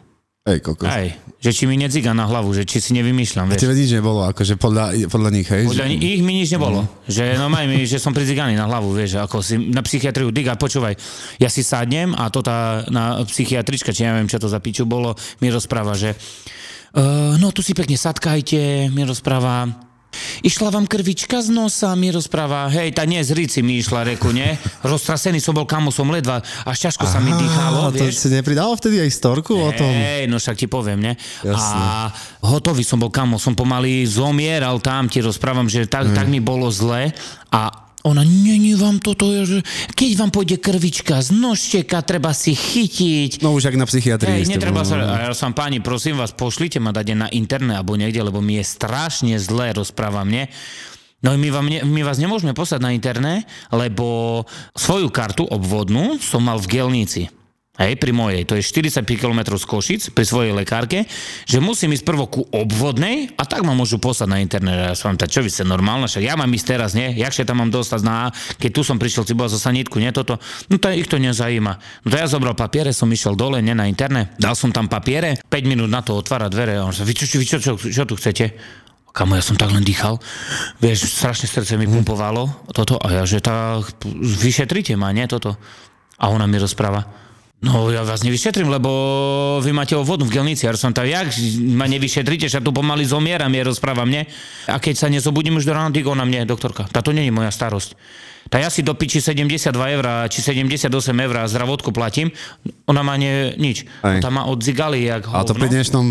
Hej, 0.48 0.64
kokos. 0.64 0.88
Aj, 0.88 1.12
že 1.44 1.52
či 1.52 1.68
mi 1.68 1.76
nedziga 1.76 2.16
na 2.16 2.24
hlavu, 2.24 2.56
že 2.56 2.64
či 2.64 2.80
si 2.80 2.96
nevymýšľam, 2.96 3.52
vieš. 3.52 3.68
Tebe 3.68 3.76
nič 3.76 3.92
nebolo, 3.92 4.24
akože 4.32 4.56
podľa, 4.56 5.12
podľa 5.12 5.30
nich, 5.36 5.48
hej? 5.52 5.68
Podľa 5.68 5.86
že... 5.92 6.00
ich 6.00 6.22
mi 6.24 6.40
nič 6.40 6.56
nebolo. 6.56 6.88
Že 7.04 7.36
no 7.36 7.52
maj 7.52 7.68
mi, 7.68 7.84
že 7.84 8.00
som 8.00 8.16
priziganý 8.16 8.56
na 8.56 8.64
hlavu, 8.64 8.96
vieš, 8.96 9.20
ako 9.20 9.44
si 9.44 9.60
na 9.60 9.84
psychiatriu, 9.84 10.32
diga, 10.32 10.56
počúvaj, 10.56 10.96
ja 11.36 11.52
si 11.52 11.68
sadnem 11.68 12.16
a 12.16 12.32
to 12.32 12.40
tá 12.40 12.88
na 12.88 13.20
psychiatrička, 13.28 13.92
či 13.92 14.08
neviem, 14.08 14.32
čo 14.32 14.40
to 14.40 14.48
za 14.48 14.64
piču 14.64 14.88
bolo, 14.88 15.20
mi 15.44 15.52
rozpráva, 15.52 16.00
že 16.00 16.16
uh, 16.16 17.36
no 17.36 17.52
tu 17.52 17.60
si 17.60 17.76
pekne 17.76 18.00
sadkajte, 18.00 18.88
mi 18.96 19.04
rozpráva, 19.04 19.87
Išla 20.43 20.69
vám 20.69 20.86
krvička 20.86 21.39
z 21.41 21.49
nosa, 21.49 21.95
mi 21.95 22.12
rozpráva, 22.12 22.67
hej, 22.69 22.93
tá 22.93 23.08
nie 23.08 23.23
z 23.23 23.32
rici 23.34 23.60
mi 23.63 23.80
išla, 23.80 24.06
reku, 24.06 24.30
nie? 24.36 24.58
Roztrasený 24.84 25.39
som 25.39 25.56
bol, 25.56 25.65
kamo 25.65 25.89
som 25.89 26.10
ledva, 26.12 26.43
až 26.67 26.89
ťažko 26.89 27.06
sa 27.08 27.17
mi 27.23 27.32
dýchalo, 27.34 27.95
to 27.95 28.06
vieš. 28.06 28.25
si 28.25 28.27
nepridal 28.30 28.75
vtedy 28.75 29.01
aj 29.01 29.12
storku 29.15 29.56
o 29.56 29.71
tom? 29.73 29.89
Hej, 29.89 30.30
no 30.30 30.38
však 30.38 30.60
ti 30.60 30.67
poviem, 30.67 30.99
ne? 30.99 31.13
A 31.47 32.12
hotový 32.43 32.84
som 32.84 32.99
bol, 32.99 33.10
kamo, 33.10 33.39
som 33.39 33.56
pomaly 33.56 34.03
zomieral 34.06 34.77
tam, 34.84 35.08
ti 35.08 35.23
rozprávam, 35.23 35.65
že 35.71 35.88
tak, 35.88 36.12
tak 36.12 36.27
mi 36.27 36.43
bolo 36.43 36.67
zle 36.69 37.15
a 37.49 37.87
ona, 38.08 38.24
není 38.24 38.74
vám 38.74 39.04
toto, 39.04 39.28
že 39.43 39.62
keď 39.93 40.10
vám 40.17 40.32
pôjde 40.32 40.58
krvička 40.58 41.20
z 41.20 41.36
nožteka, 41.36 42.00
treba 42.02 42.32
si 42.32 42.56
chytiť. 42.56 43.43
No 43.43 43.54
už 43.54 43.70
ak 43.70 43.76
na 43.76 43.86
psychiatrii 43.86 44.41
Hej, 44.41 44.50
netreba 44.50 44.88
sa... 44.88 44.96
A 44.98 45.28
ja 45.28 45.34
som, 45.36 45.52
páni, 45.52 45.84
prosím 45.84 46.17
vás, 46.17 46.32
pošlite 46.32 46.80
ma 46.80 46.96
dať 46.96 47.08
na 47.13 47.28
internet 47.30 47.84
alebo 47.84 48.00
niekde, 48.00 48.24
lebo 48.24 48.39
mi 48.39 48.58
je 48.58 48.65
strašne 48.65 49.36
zlé, 49.38 49.76
rozprávam, 49.76 50.26
nie? 50.26 50.48
No 51.26 51.34
my, 51.34 51.50
vám 51.50 51.67
ne, 51.67 51.82
my 51.82 52.02
vás 52.06 52.22
nemôžeme 52.22 52.54
poslať 52.54 52.80
na 52.82 52.93
internet, 52.93 53.43
lebo 53.74 54.46
svoju 54.78 55.10
kartu 55.10 55.50
obvodnú 55.50 56.22
som 56.22 56.46
mal 56.46 56.62
v 56.62 56.70
Gelnici. 56.70 57.37
Hej, 57.78 58.02
pri 58.02 58.10
mojej, 58.10 58.42
to 58.42 58.58
je 58.58 58.66
45 58.66 59.06
km 59.06 59.54
z 59.54 59.66
Košic, 59.70 60.02
pri 60.18 60.26
svojej 60.26 60.50
lekárke, 60.50 61.06
že 61.46 61.62
musím 61.62 61.94
ísť 61.94 62.10
prvo 62.10 62.26
ku 62.26 62.42
obvodnej 62.50 63.30
a 63.38 63.46
tak 63.46 63.62
ma 63.62 63.78
môžu 63.78 64.02
poslať 64.02 64.34
na 64.34 64.42
internet. 64.42 64.82
Ja 64.82 64.98
som 64.98 65.13
tak, 65.13 65.30
čo 65.30 65.46
vy 65.46 65.54
ste 65.54 65.62
normálne, 65.62 66.10
však 66.10 66.26
ja 66.26 66.34
mám 66.34 66.50
ísť 66.50 66.66
teraz, 66.74 66.98
nie? 66.98 67.13
Jakže 67.13 67.46
tam 67.46 67.62
mám 67.62 67.70
dostať 67.70 68.02
na, 68.02 68.34
keď 68.58 68.70
tu 68.74 68.82
som 68.82 68.98
prišiel, 68.98 69.30
si 69.30 69.38
bola 69.38 69.54
zo 69.54 69.62
sanitku, 69.62 70.02
nie 70.02 70.10
toto? 70.10 70.42
No 70.74 70.82
to 70.82 70.90
ich 70.90 71.06
to 71.06 71.22
nezajíma. 71.22 72.02
No 72.02 72.08
to 72.10 72.18
ja 72.18 72.26
zobral 72.26 72.58
papiere, 72.58 72.90
som 72.98 73.13
išiel 73.13 73.38
dole, 73.38 73.62
nie 73.62 73.78
na 73.78 73.86
internet, 73.86 74.34
dal 74.42 74.58
som 74.58 74.74
tam 74.74 74.90
papiere, 74.90 75.38
5 75.46 75.70
minút 75.70 75.94
na 75.94 76.02
to 76.02 76.18
otvára 76.18 76.50
dvere 76.50 76.82
a 76.82 76.86
on 76.90 76.98
sa, 76.98 77.06
vy 77.06 77.13
čo, 77.13 77.30
čo, 77.30 77.46
čo, 77.46 77.58
čo, 77.62 77.72
čo 77.78 78.04
tu 78.10 78.18
chcete? 78.18 78.58
Kamo, 79.13 79.38
ja 79.38 79.42
som 79.46 79.58
tak 79.58 79.74
len 79.74 79.86
dýchal. 79.86 80.18
Vieš, 80.82 81.10
strašne 81.10 81.46
srdce 81.46 81.78
mi 81.78 81.86
pumpovalo 81.90 82.70
toto 82.74 82.98
a 83.02 83.22
ja, 83.22 83.24
že 83.26 83.42
tak 83.42 84.02
vyšetrite 84.18 84.94
ma, 84.98 85.13
nie 85.13 85.26
toto. 85.30 85.58
A 86.18 86.30
ona 86.30 86.46
mi 86.46 86.58
rozpráva, 86.62 87.27
no 87.62 87.89
ja 87.89 88.06
vás 88.06 88.22
nevyšetrím, 88.22 88.70
lebo 88.70 88.89
vy 89.63 89.74
máte 89.74 89.98
o 89.98 90.06
vodu 90.06 90.24
v 90.26 90.34
gelnici. 90.34 90.65
Ja 90.70 90.74
som 90.78 90.93
tam, 90.93 91.10
jak 91.10 91.34
ma 91.74 91.89
nevyšetrite, 91.89 92.46
že 92.46 92.58
ja 92.60 92.63
tu 92.63 92.70
pomaly 92.70 93.04
zomieram, 93.06 93.50
je 93.50 93.63
rozpráva 93.65 94.06
mne. 94.06 94.30
A 94.70 94.78
keď 94.78 94.96
sa 94.96 95.08
nezobudím 95.10 95.58
už 95.58 95.65
do 95.65 95.74
rána, 95.74 95.89
ona 95.93 96.24
mne, 96.24 96.46
doktorka, 96.46 96.86
táto 96.89 97.10
není 97.10 97.34
moja 97.34 97.50
starosť. 97.50 97.98
Tá 98.48 98.63
ja 98.63 98.72
si 98.72 98.80
do 98.80 98.96
piči 98.96 99.20
72 99.20 99.76
eur, 99.76 100.06
či 100.32 100.39
78 100.39 100.88
eur 101.12 101.36
zdravotku 101.52 101.91
platím, 101.91 102.32
ona 102.88 103.04
má 103.04 103.20
nie, 103.20 103.52
nič. 103.60 103.84
Aj. 104.00 104.24
Tá 104.24 104.32
má 104.32 104.48
od 104.48 104.63
zigali, 104.63 105.04
jak 105.04 105.28
A 105.28 105.43
to 105.43 105.52
pri 105.52 105.67
hovno. 105.67 105.76
dnešnom 105.76 106.06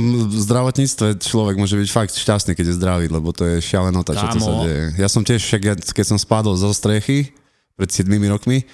zdravotníctve 0.45 1.17
človek 1.17 1.57
môže 1.57 1.81
byť 1.81 1.89
fakt 1.89 2.13
šťastný, 2.13 2.53
keď 2.53 2.67
je 2.69 2.75
zdravý, 2.77 3.07
lebo 3.09 3.33
to 3.33 3.49
je 3.49 3.65
šialenota, 3.65 4.13
čo 4.13 4.29
to 4.37 4.39
sa 4.45 4.53
deje. 4.69 5.01
Ja 5.01 5.09
som 5.09 5.25
tiež, 5.25 5.41
ja- 5.65 5.81
keď 5.81 6.05
som 6.05 6.19
spadol 6.21 6.61
zo 6.61 6.69
strechy 6.77 7.33
pred 7.73 7.89
7 7.89 8.21
rokmi, 8.29 8.69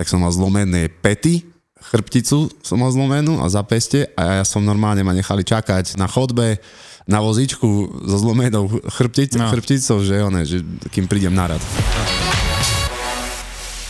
tak 0.00 0.08
som 0.08 0.24
mal 0.24 0.32
zlomené 0.32 0.88
pety, 0.88 1.44
chrbticu 1.84 2.48
som 2.60 2.76
mal 2.76 2.88
zlomenú 2.88 3.38
a 3.38 3.46
zapeste 3.46 4.08
a 4.14 4.40
ja 4.40 4.44
som 4.44 4.60
normálne 4.60 5.00
ma 5.00 5.12
nechali 5.12 5.42
čakať 5.42 5.94
na 5.94 6.08
chodbe 6.08 6.58
na 7.04 7.20
vozíčku 7.20 7.68
so 8.00 8.16
zlomenou 8.16 8.64
chrbtic, 8.88 9.36
No. 9.36 9.52
chrbticou, 9.52 10.00
že, 10.00 10.24
one, 10.24 10.40
že 10.42 10.64
kým 10.88 11.04
prídem 11.04 11.36
na 11.36 11.52
rad. 11.52 11.62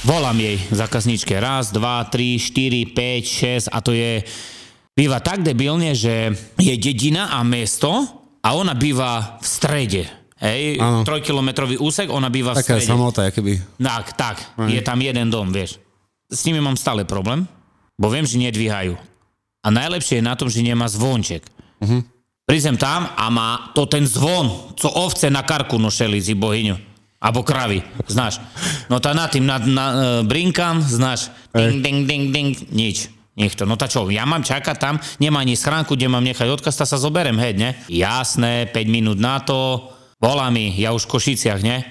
Volám 0.05 0.37
jej 0.37 0.61
zákazničke 0.69 1.33
raz, 1.39 1.73
dva, 1.73 2.05
tri, 2.05 2.37
štyri, 2.37 2.85
päť, 2.85 3.25
šesť 3.25 3.67
a 3.71 3.79
to 3.81 3.95
je... 3.95 4.21
Býva 4.95 5.19
tak 5.19 5.43
debilne, 5.43 5.91
že 5.91 6.31
je 6.55 6.75
dedina 6.79 7.27
a 7.35 7.43
mesto 7.43 7.91
a 8.39 8.55
ona 8.55 8.79
býva 8.79 9.43
v 9.43 9.47
strede. 9.49 10.03
Hej, 10.39 10.79
Áno. 10.79 11.03
trojkilometrový 11.03 11.83
úsek, 11.83 12.13
ona 12.13 12.31
býva 12.31 12.55
v 12.55 12.63
Taká 12.63 12.79
strede. 12.79 12.87
samota, 12.87 13.27
keby. 13.27 13.59
Tak, 13.75 14.05
tak, 14.15 14.37
je 14.69 14.79
tam 14.85 14.99
jeden 15.01 15.35
dom, 15.35 15.51
vieš. 15.51 15.83
S 16.31 16.47
nimi 16.47 16.63
mám 16.63 16.77
stále 16.77 17.03
problém, 17.03 17.43
bo 17.99 18.11
viem, 18.11 18.27
že 18.27 18.41
nedvíhajú. 18.41 18.99
A 19.65 19.69
najlepšie 19.73 20.21
je 20.21 20.29
na 20.29 20.37
tom, 20.37 20.53
že 20.53 20.61
nemá 20.61 20.85
zvonček. 20.91 21.47
Uh-huh. 21.81 22.05
Prídem 22.45 22.77
tam 22.77 23.09
a 23.17 23.25
má 23.33 23.73
to 23.73 23.89
ten 23.89 24.05
zvon, 24.05 24.77
co 24.77 24.89
ovce 25.01 25.33
na 25.33 25.41
karku 25.41 25.81
nošeli 25.81 26.21
zi 26.21 26.37
bohyňu. 26.37 26.77
Abo 27.25 27.41
kravy, 27.41 27.81
znáš. 28.05 28.37
No 28.93 29.01
tá 29.01 29.17
na 29.17 29.25
tým, 29.33 29.49
na, 29.49 29.57
na 29.57 29.87
uh, 29.89 29.97
brinkám, 30.21 30.85
znáš. 30.85 31.33
Ding, 31.57 31.81
ding, 31.81 32.05
ding, 32.05 32.25
ding, 32.29 32.53
nič. 32.69 33.09
Nikto. 33.35 33.65
No 33.67 33.75
tá 33.75 33.91
čo, 33.91 34.07
ja 34.13 34.23
mám 34.29 34.47
čakať 34.47 34.77
tam, 34.79 34.95
nemá 35.19 35.43
ani 35.43 35.59
schránku, 35.59 35.99
kde 35.99 36.07
mám 36.07 36.23
nechať 36.23 36.47
odkaz, 36.55 36.79
tá 36.79 36.87
sa 36.87 37.01
zoberem, 37.01 37.35
hej, 37.41 37.59
ne? 37.59 37.71
Jasné, 37.91 38.71
5 38.71 38.87
minút 38.87 39.19
na 39.19 39.43
to, 39.43 39.91
volá 40.23 40.47
mi, 40.55 40.71
ja 40.79 40.95
už 40.95 41.11
v 41.11 41.19
Košiciach, 41.19 41.59
ne? 41.65 41.83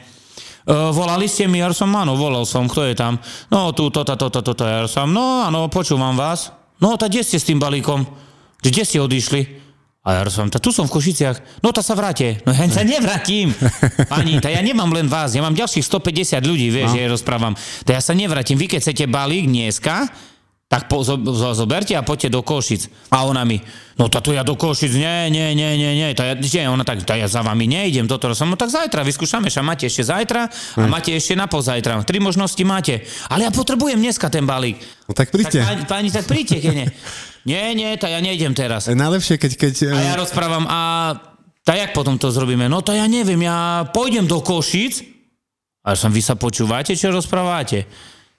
Uh, 0.63 0.95
volali 0.95 1.28
ste 1.28 1.43
mi, 1.43 1.60
ja 1.60 1.67
som, 1.76 1.91
áno, 1.91 2.15
volal 2.15 2.47
som, 2.47 2.71
kto 2.71 2.88
je 2.88 2.95
tam? 2.95 3.19
No, 3.52 3.76
tu, 3.76 3.91
toto, 3.91 4.15
toto, 4.15 4.39
toto, 4.39 4.63
ja 4.63 4.88
som, 4.88 5.12
no, 5.12 5.43
áno, 5.43 5.67
počúvam 5.67 6.15
vás. 6.15 6.56
No, 6.80 6.95
tak 6.95 7.12
kde 7.12 7.23
ste 7.23 7.36
s 7.36 7.47
tým 7.47 7.60
balíkom? 7.60 8.08
Kde 8.63 8.84
ste 8.88 9.04
odišli? 9.04 9.63
A 10.04 10.19
ja 10.19 10.21
rozprávam, 10.28 10.52
"Tá 10.52 10.60
tu 10.60 10.76
som 10.76 10.84
v 10.84 10.99
Košiciach, 10.99 11.63
no 11.63 11.71
tá 11.71 11.80
sa 11.80 11.95
vráte. 11.95 12.43
No 12.43 12.52
ja 12.52 12.67
sa 12.67 12.84
nevrátim. 12.84 13.56
Pani, 14.12 14.36
tá 14.43 14.52
ja 14.52 14.60
nemám 14.60 14.91
len 14.91 15.08
vás, 15.08 15.32
ja 15.32 15.39
mám 15.39 15.56
ďalších 15.56 15.84
150 15.84 16.43
ľudí, 16.43 16.71
vieš, 16.76 16.91
no. 16.91 16.95
že 16.95 16.99
ja 16.99 17.08
rozprávam. 17.08 17.56
Tá 17.88 17.95
ja 17.95 18.04
sa 18.04 18.12
nevrátim. 18.12 18.60
Vy 18.60 18.67
keď 18.67 18.80
chcete 18.84 19.08
balík 19.08 19.47
dneska, 19.47 20.12
tak 20.74 20.90
po, 20.90 21.06
zo, 21.06 21.22
zo, 21.22 21.54
zoberte 21.54 21.94
a 21.94 22.02
poďte 22.02 22.34
do 22.34 22.42
Košic. 22.42 22.90
A 23.14 23.30
ona 23.30 23.46
mi, 23.46 23.62
no 23.94 24.10
táto 24.10 24.34
ja 24.34 24.42
do 24.42 24.58
Košic, 24.58 24.90
nie, 24.98 25.30
nie, 25.30 25.54
nie, 25.54 25.78
nie, 25.78 25.92
nie, 25.94 26.10
tá 26.18 26.34
nie, 26.34 26.66
ona 26.66 26.82
tak, 26.82 27.06
tá 27.06 27.14
ja 27.14 27.30
za 27.30 27.46
vami 27.46 27.70
neidem, 27.70 28.10
toto 28.10 28.34
som, 28.34 28.50
no 28.50 28.58
tak 28.58 28.74
zajtra, 28.74 29.06
vyskúšame, 29.06 29.54
že 29.54 29.62
máte 29.62 29.86
ešte 29.86 30.10
zajtra 30.10 30.50
a 30.82 30.86
máte 30.90 31.14
ešte 31.14 31.38
na 31.38 31.46
pozajtra. 31.46 32.02
Tri 32.02 32.18
možnosti 32.18 32.58
máte. 32.66 33.06
Ale 33.30 33.46
ja 33.46 33.52
potrebujem 33.54 34.02
dneska 34.02 34.34
ten 34.34 34.50
balík. 34.50 34.82
No 35.06 35.14
tak 35.14 35.30
príďte. 35.30 35.62
Tak 35.62 35.70
pani, 35.70 35.84
pani 35.86 36.10
tak 36.10 36.26
príďte, 36.26 36.58
keď 36.58 36.74
nie. 36.74 36.88
Nie, 37.46 37.78
nie, 37.78 37.94
tá 38.02 38.10
ja 38.10 38.18
nejdem 38.18 38.58
teraz. 38.58 38.90
Je 38.90 38.98
najlepšie, 38.98 39.38
keď... 39.38 39.52
keď 39.54 39.74
A 39.94 40.02
ja 40.10 40.16
rozprávam, 40.18 40.66
a 40.66 41.14
tak 41.62 41.78
jak 41.78 41.92
potom 41.94 42.18
to 42.18 42.34
zrobíme? 42.34 42.66
No 42.66 42.82
to 42.82 42.98
ja 42.98 43.06
neviem, 43.06 43.46
ja 43.46 43.86
pôjdem 43.94 44.26
do 44.26 44.42
Košic. 44.42 45.06
A 45.84 45.94
som, 46.00 46.10
vy 46.10 46.24
sa 46.24 46.34
počúvate, 46.34 46.96
čo 46.96 47.12
rozprávate? 47.14 47.86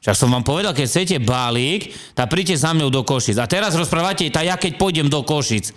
Však 0.05 0.21
som 0.21 0.29
vám 0.29 0.45
povedal, 0.45 0.77
keď 0.77 0.85
chcete 0.85 1.17
balík, 1.25 1.97
tak 2.13 2.29
príďte 2.29 2.61
za 2.61 2.77
mňou 2.77 2.93
do 2.93 3.01
Košic. 3.09 3.41
A 3.41 3.49
teraz 3.49 3.73
rozprávate, 3.73 4.29
tak 4.29 4.45
ja 4.45 4.61
keď 4.61 4.77
pôjdem 4.77 5.09
do 5.09 5.25
Košic. 5.25 5.73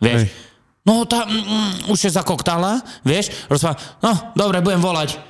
Vieš? 0.00 0.24
Hej. 0.24 0.32
No 0.80 1.04
tá, 1.04 1.28
mm, 1.28 1.44
mm, 1.44 1.72
už 1.92 2.08
je 2.08 2.16
zakoktala, 2.16 2.80
vieš? 3.04 3.28
Rozpráva, 3.52 3.76
no, 4.00 4.32
dobre, 4.32 4.64
budem 4.64 4.80
volať. 4.80 5.20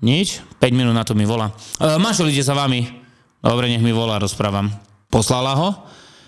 Nič, 0.00 0.40
5 0.56 0.72
minút 0.72 0.96
na 0.96 1.04
to 1.04 1.12
mi 1.12 1.28
volá. 1.28 1.52
E, 1.76 2.00
manžel 2.00 2.32
ide 2.32 2.40
za 2.40 2.56
vami. 2.56 2.88
Dobre, 3.44 3.68
nech 3.68 3.84
mi 3.84 3.92
volá, 3.92 4.16
rozprávam. 4.16 4.72
Poslala 5.12 5.52
ho, 5.52 5.68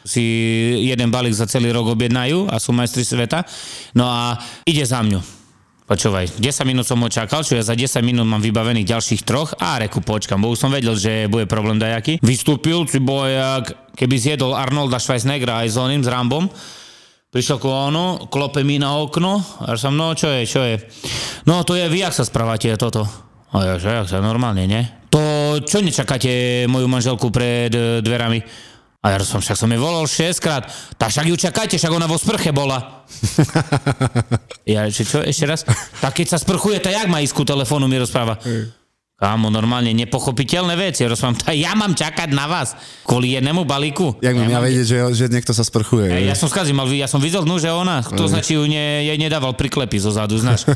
si 0.05 0.23
jeden 0.85 1.09
balík 1.09 1.33
za 1.33 1.49
celý 1.49 1.73
rok 1.73 1.97
objednajú 1.97 2.53
a 2.53 2.61
sú 2.61 2.77
majstri 2.77 3.01
sveta. 3.01 3.49
No 3.97 4.05
a 4.05 4.37
ide 4.69 4.85
za 4.85 5.01
mňu. 5.01 5.25
Počúvaj, 5.87 6.43
10 6.43 6.67
minút 6.67 6.83
som 6.83 6.99
ho 6.99 7.07
čakal, 7.07 7.47
čo 7.47 7.55
ja 7.55 7.63
za 7.63 7.79
10 7.79 8.03
minút 8.03 8.27
mám 8.27 8.43
vybavených 8.43 8.91
ďalších 8.91 9.23
troch 9.23 9.55
a 9.55 9.79
reku 9.79 10.03
počkam, 10.03 10.43
bo 10.43 10.51
už 10.51 10.59
som 10.59 10.75
vedel, 10.75 10.99
že 10.99 11.31
bude 11.31 11.47
problém 11.47 11.79
dajaký. 11.79 12.19
Vystúpil, 12.27 12.91
si 12.91 12.99
bol 12.99 13.23
jak 13.31 13.95
keby 13.95 14.19
zjedol 14.19 14.59
Arnolda 14.59 14.99
Schwarzeneggera 14.99 15.63
aj 15.63 15.69
s 15.71 15.77
oným, 15.79 16.03
s 16.03 16.11
Rambom. 16.11 16.51
Prišiel 17.31 17.63
ku 17.63 17.71
ono, 17.71 18.27
klope 18.27 18.67
mi 18.67 18.83
na 18.83 18.99
okno 18.99 19.39
a 19.63 19.79
som, 19.79 19.95
no 19.95 20.11
čo 20.19 20.27
je, 20.27 20.43
čo 20.43 20.67
je? 20.67 20.83
No 21.47 21.63
to 21.63 21.79
je, 21.79 21.87
vy 21.87 22.03
jak 22.03 22.19
sa 22.19 22.27
správate 22.27 22.75
toto? 22.75 23.07
A 23.55 23.63
ja, 23.63 23.75
že 23.79 23.95
jak 23.95 24.11
sa 24.11 24.19
normálne, 24.19 24.67
nie? 24.67 24.83
To 25.15 25.63
čo 25.63 25.79
nečakáte 25.79 26.67
moju 26.67 26.91
manželku 26.91 27.31
pred 27.31 27.71
e, 27.71 28.03
dverami? 28.03 28.43
A 29.07 29.15
ja 29.15 29.23
som, 29.23 29.39
však 29.39 29.55
som 29.55 29.71
jej 29.71 29.79
volal 29.79 30.03
6 30.03 30.43
krát. 30.43 30.67
Tak 30.99 31.15
však 31.15 31.31
ju 31.31 31.37
čakajte, 31.39 31.79
však 31.79 31.95
ona 31.95 32.11
vo 32.11 32.19
sprche 32.19 32.51
bola. 32.51 33.07
ja, 34.75 34.91
že 34.91 35.07
čo, 35.07 35.23
ešte 35.23 35.47
raz? 35.47 35.63
Tak 36.03 36.19
keď 36.19 36.35
sa 36.35 36.43
sprchuje, 36.43 36.83
tak 36.83 36.91
jak 36.91 37.07
má 37.07 37.23
ísť 37.23 37.39
ku 37.39 37.47
telefónu, 37.47 37.87
mi 37.87 38.03
rozpráva. 38.03 38.35
Kámo, 39.17 39.49
normálne 39.49 39.97
nepochopiteľné 39.97 40.77
veci. 40.77 41.01
Ja 41.01 41.09
rozprávam, 41.09 41.41
tak 41.41 41.57
ja 41.57 41.73
mám 41.73 41.97
čakať 41.97 42.37
na 42.37 42.45
vás 42.45 42.77
kvôli 43.01 43.33
jednému 43.33 43.65
balíku. 43.65 44.21
Jak 44.21 44.37
mám 44.37 44.53
ja 44.53 44.61
vedieť, 44.61 44.85
že, 44.85 44.99
že 45.17 45.25
niekto 45.33 45.57
sa 45.57 45.65
sprchuje? 45.65 46.13
Ja, 46.13 46.21
ja 46.21 46.37
som 46.37 46.53
skazil, 46.53 46.77
mal, 46.77 46.85
ja 46.93 47.09
som 47.09 47.25
videl, 47.25 47.49
no, 47.49 47.57
že 47.57 47.73
ona, 47.73 48.05
to 48.05 48.29
značí 48.29 48.61
ju 48.61 48.69
ne, 48.69 49.09
jej 49.09 49.17
nedával 49.17 49.57
priklepy 49.57 49.97
zo 49.97 50.13
zádu, 50.13 50.37
znáš. 50.37 50.69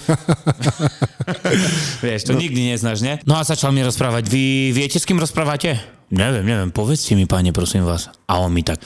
Vieš, 2.04 2.20
to 2.24 2.32
no. 2.32 2.40
nikdy 2.40 2.72
neznáš, 2.72 3.04
ne? 3.04 3.20
No 3.28 3.36
a 3.36 3.44
začal 3.44 3.76
mi 3.76 3.84
rozprávať, 3.84 4.32
vy 4.32 4.72
viete, 4.72 4.96
s 4.96 5.04
kým 5.04 5.20
rozprávate? 5.20 5.76
Neviem, 6.08 6.48
neviem, 6.48 6.72
povedzte 6.72 7.12
mi, 7.12 7.28
páne, 7.28 7.52
prosím 7.52 7.84
vás. 7.84 8.08
A 8.24 8.40
on 8.40 8.56
mi 8.56 8.64
tak, 8.64 8.80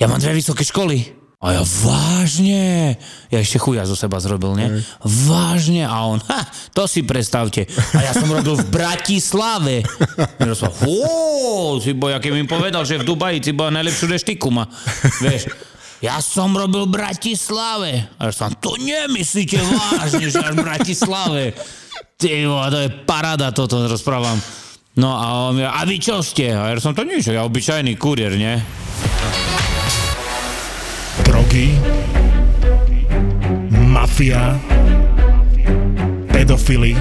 ja 0.00 0.08
mám 0.08 0.24
dve 0.24 0.40
vysoké 0.40 0.64
školy. 0.64 1.25
A 1.36 1.52
ja, 1.52 1.62
vážne? 1.84 2.96
Ja 3.28 3.38
ešte 3.44 3.60
chuja 3.60 3.84
zo 3.84 3.92
seba 3.92 4.16
zrobil, 4.16 4.56
ne? 4.56 4.80
Vážne? 5.04 5.84
A 5.84 6.08
on, 6.08 6.16
ha, 6.32 6.48
to 6.72 6.88
si 6.88 7.04
predstavte. 7.04 7.68
A 7.92 8.08
ja 8.08 8.12
som 8.16 8.24
robil 8.32 8.56
v 8.56 8.66
Bratislave. 8.72 9.84
Ja 10.40 10.56
hó, 10.56 11.76
si 11.76 11.92
bol, 11.92 12.16
aký 12.16 12.32
mi 12.32 12.48
povedal, 12.48 12.88
že 12.88 12.96
v 12.96 13.04
Dubaji 13.04 13.44
si 13.44 13.52
bola 13.52 13.68
najlepšiu 13.76 14.16
reštiku 14.16 14.48
ma. 14.48 14.64
Vieš, 15.20 15.52
ja 16.00 16.24
som 16.24 16.56
robil 16.56 16.88
v 16.88 17.04
Bratislave. 17.04 18.08
A 18.16 18.28
ja 18.28 18.32
som, 18.32 18.56
to 18.56 18.72
nemyslíte 18.80 19.60
vážne, 19.60 20.32
že 20.32 20.40
až 20.40 20.56
v 20.56 20.64
Bratislave. 20.64 21.42
Ty 22.16 22.48
to 22.48 22.78
je 22.80 22.88
paráda, 23.04 23.52
toto 23.52 23.84
rozprávam. 23.84 24.40
No 24.96 25.12
a 25.12 25.52
on 25.52 25.60
a 25.60 25.84
vy 25.84 26.00
čo 26.00 26.24
ste? 26.24 26.56
A 26.56 26.72
ja 26.72 26.80
som, 26.80 26.96
to 26.96 27.04
nič, 27.04 27.28
ja 27.28 27.44
obyčajný 27.44 27.92
kurier, 28.00 28.32
nie? 28.40 28.56
Drogy, 31.56 31.72
mafia, 33.88 34.60
pedofily, 36.28 36.92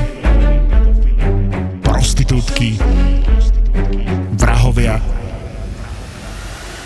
prostitútky, 1.84 2.80
vrahovia. 4.40 5.04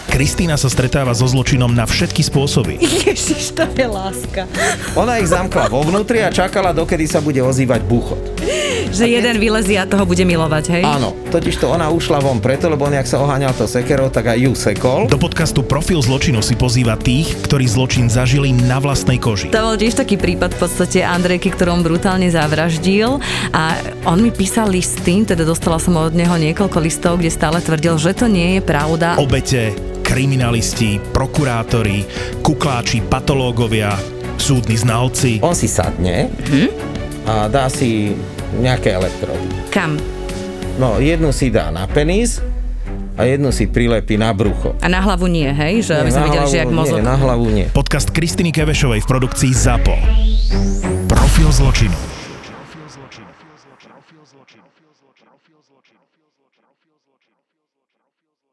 Kristýna 0.10 0.58
sa 0.58 0.66
stretáva 0.66 1.14
so 1.14 1.30
zločinom 1.30 1.70
na 1.70 1.86
všetky 1.86 2.26
spôsoby. 2.26 2.82
Ježiš, 3.06 3.54
to 3.54 3.70
je 3.70 3.86
láska. 3.86 4.50
Ona 4.98 5.22
ich 5.22 5.30
zamkla 5.30 5.70
vo 5.70 5.86
vnútri 5.86 6.26
a 6.26 6.34
čakala, 6.34 6.74
dokedy 6.74 7.06
sa 7.06 7.22
bude 7.22 7.38
ozývať 7.38 7.86
buchot. 7.86 8.34
Že 8.88 9.06
jeden 9.12 9.36
vylezie 9.38 9.76
a 9.76 9.86
toho 9.86 10.08
bude 10.08 10.24
milovať, 10.24 10.64
hej? 10.80 10.84
Áno, 10.88 11.12
totiž 11.28 11.60
to 11.60 11.68
ona 11.68 11.92
ušla 11.92 12.24
von 12.24 12.40
preto, 12.40 12.72
lebo 12.72 12.88
on, 12.88 12.96
jak 12.96 13.06
sa 13.06 13.20
oháňal 13.20 13.52
to 13.52 13.68
sekerou, 13.68 14.08
tak 14.08 14.32
aj 14.32 14.40
ju 14.40 14.52
sekol. 14.56 15.12
Do 15.12 15.20
podcastu 15.20 15.62
Profil 15.62 16.00
zločinu 16.00 16.40
si 16.40 16.56
pozýva 16.56 16.96
tých, 16.96 17.36
ktorí 17.44 17.68
zločin 17.68 18.08
zažili 18.08 18.56
na 18.56 18.80
vlastnej 18.80 19.20
koži. 19.20 19.52
To 19.52 19.74
bol 19.74 19.76
tiež 19.76 20.00
taký 20.00 20.16
prípad 20.16 20.56
v 20.56 20.60
podstate 20.64 21.04
Andrejky, 21.04 21.52
ktorom 21.52 21.84
brutálne 21.84 22.32
zavraždil 22.32 23.20
a 23.52 23.76
on 24.08 24.24
mi 24.24 24.32
písal 24.32 24.72
listy, 24.72 25.28
teda 25.28 25.44
dostala 25.44 25.78
som 25.78 26.00
od 26.00 26.16
neho 26.16 26.40
niekoľko 26.40 26.78
listov, 26.80 27.20
kde 27.20 27.34
stále 27.34 27.60
tvrdil, 27.60 28.00
že 28.00 28.16
to 28.16 28.32
nie 28.32 28.58
je 28.58 28.62
pravda. 28.64 29.20
Obete, 29.20 29.76
kriminalisti, 30.02 30.98
prokurátori, 31.14 32.08
kukláči, 32.42 33.06
patológovia, 33.06 33.94
súdni 34.40 34.80
znalci. 34.80 35.44
On 35.44 35.54
si 35.54 35.68
sadne 35.68 36.32
a 37.28 37.46
dá 37.52 37.70
si 37.70 38.16
nejaké 38.58 38.98
elektrody. 38.98 39.46
Kam? 39.70 40.02
No, 40.80 40.98
jednu 40.98 41.30
si 41.30 41.52
dá 41.52 41.70
na 41.70 41.86
penis 41.86 42.42
a 43.20 43.28
jednu 43.28 43.52
si 43.52 43.68
prilepí 43.68 44.16
na 44.16 44.32
brucho. 44.32 44.74
A 44.80 44.88
na 44.88 45.04
hlavu 45.04 45.28
nie, 45.28 45.52
hej? 45.52 45.84
Že 45.84 45.94
aby 46.02 46.10
Nie, 46.10 46.16
sme 46.16 46.22
na 46.24 46.28
videli, 46.32 46.40
že 46.40 46.58
hlavu 46.58 46.64
jak 46.64 46.70
mozog. 46.72 46.98
Nie, 46.98 47.06
na 47.06 47.16
hlavu 47.20 47.46
nie. 47.52 47.66
Podcast 47.70 48.10
Kristiny 48.10 48.56
Kevešovej 48.56 49.04
v 49.04 49.08
produkcii 49.08 49.52
ZAPO. 49.52 49.96
Profil 51.12 51.52
zločinu. 51.52 52.09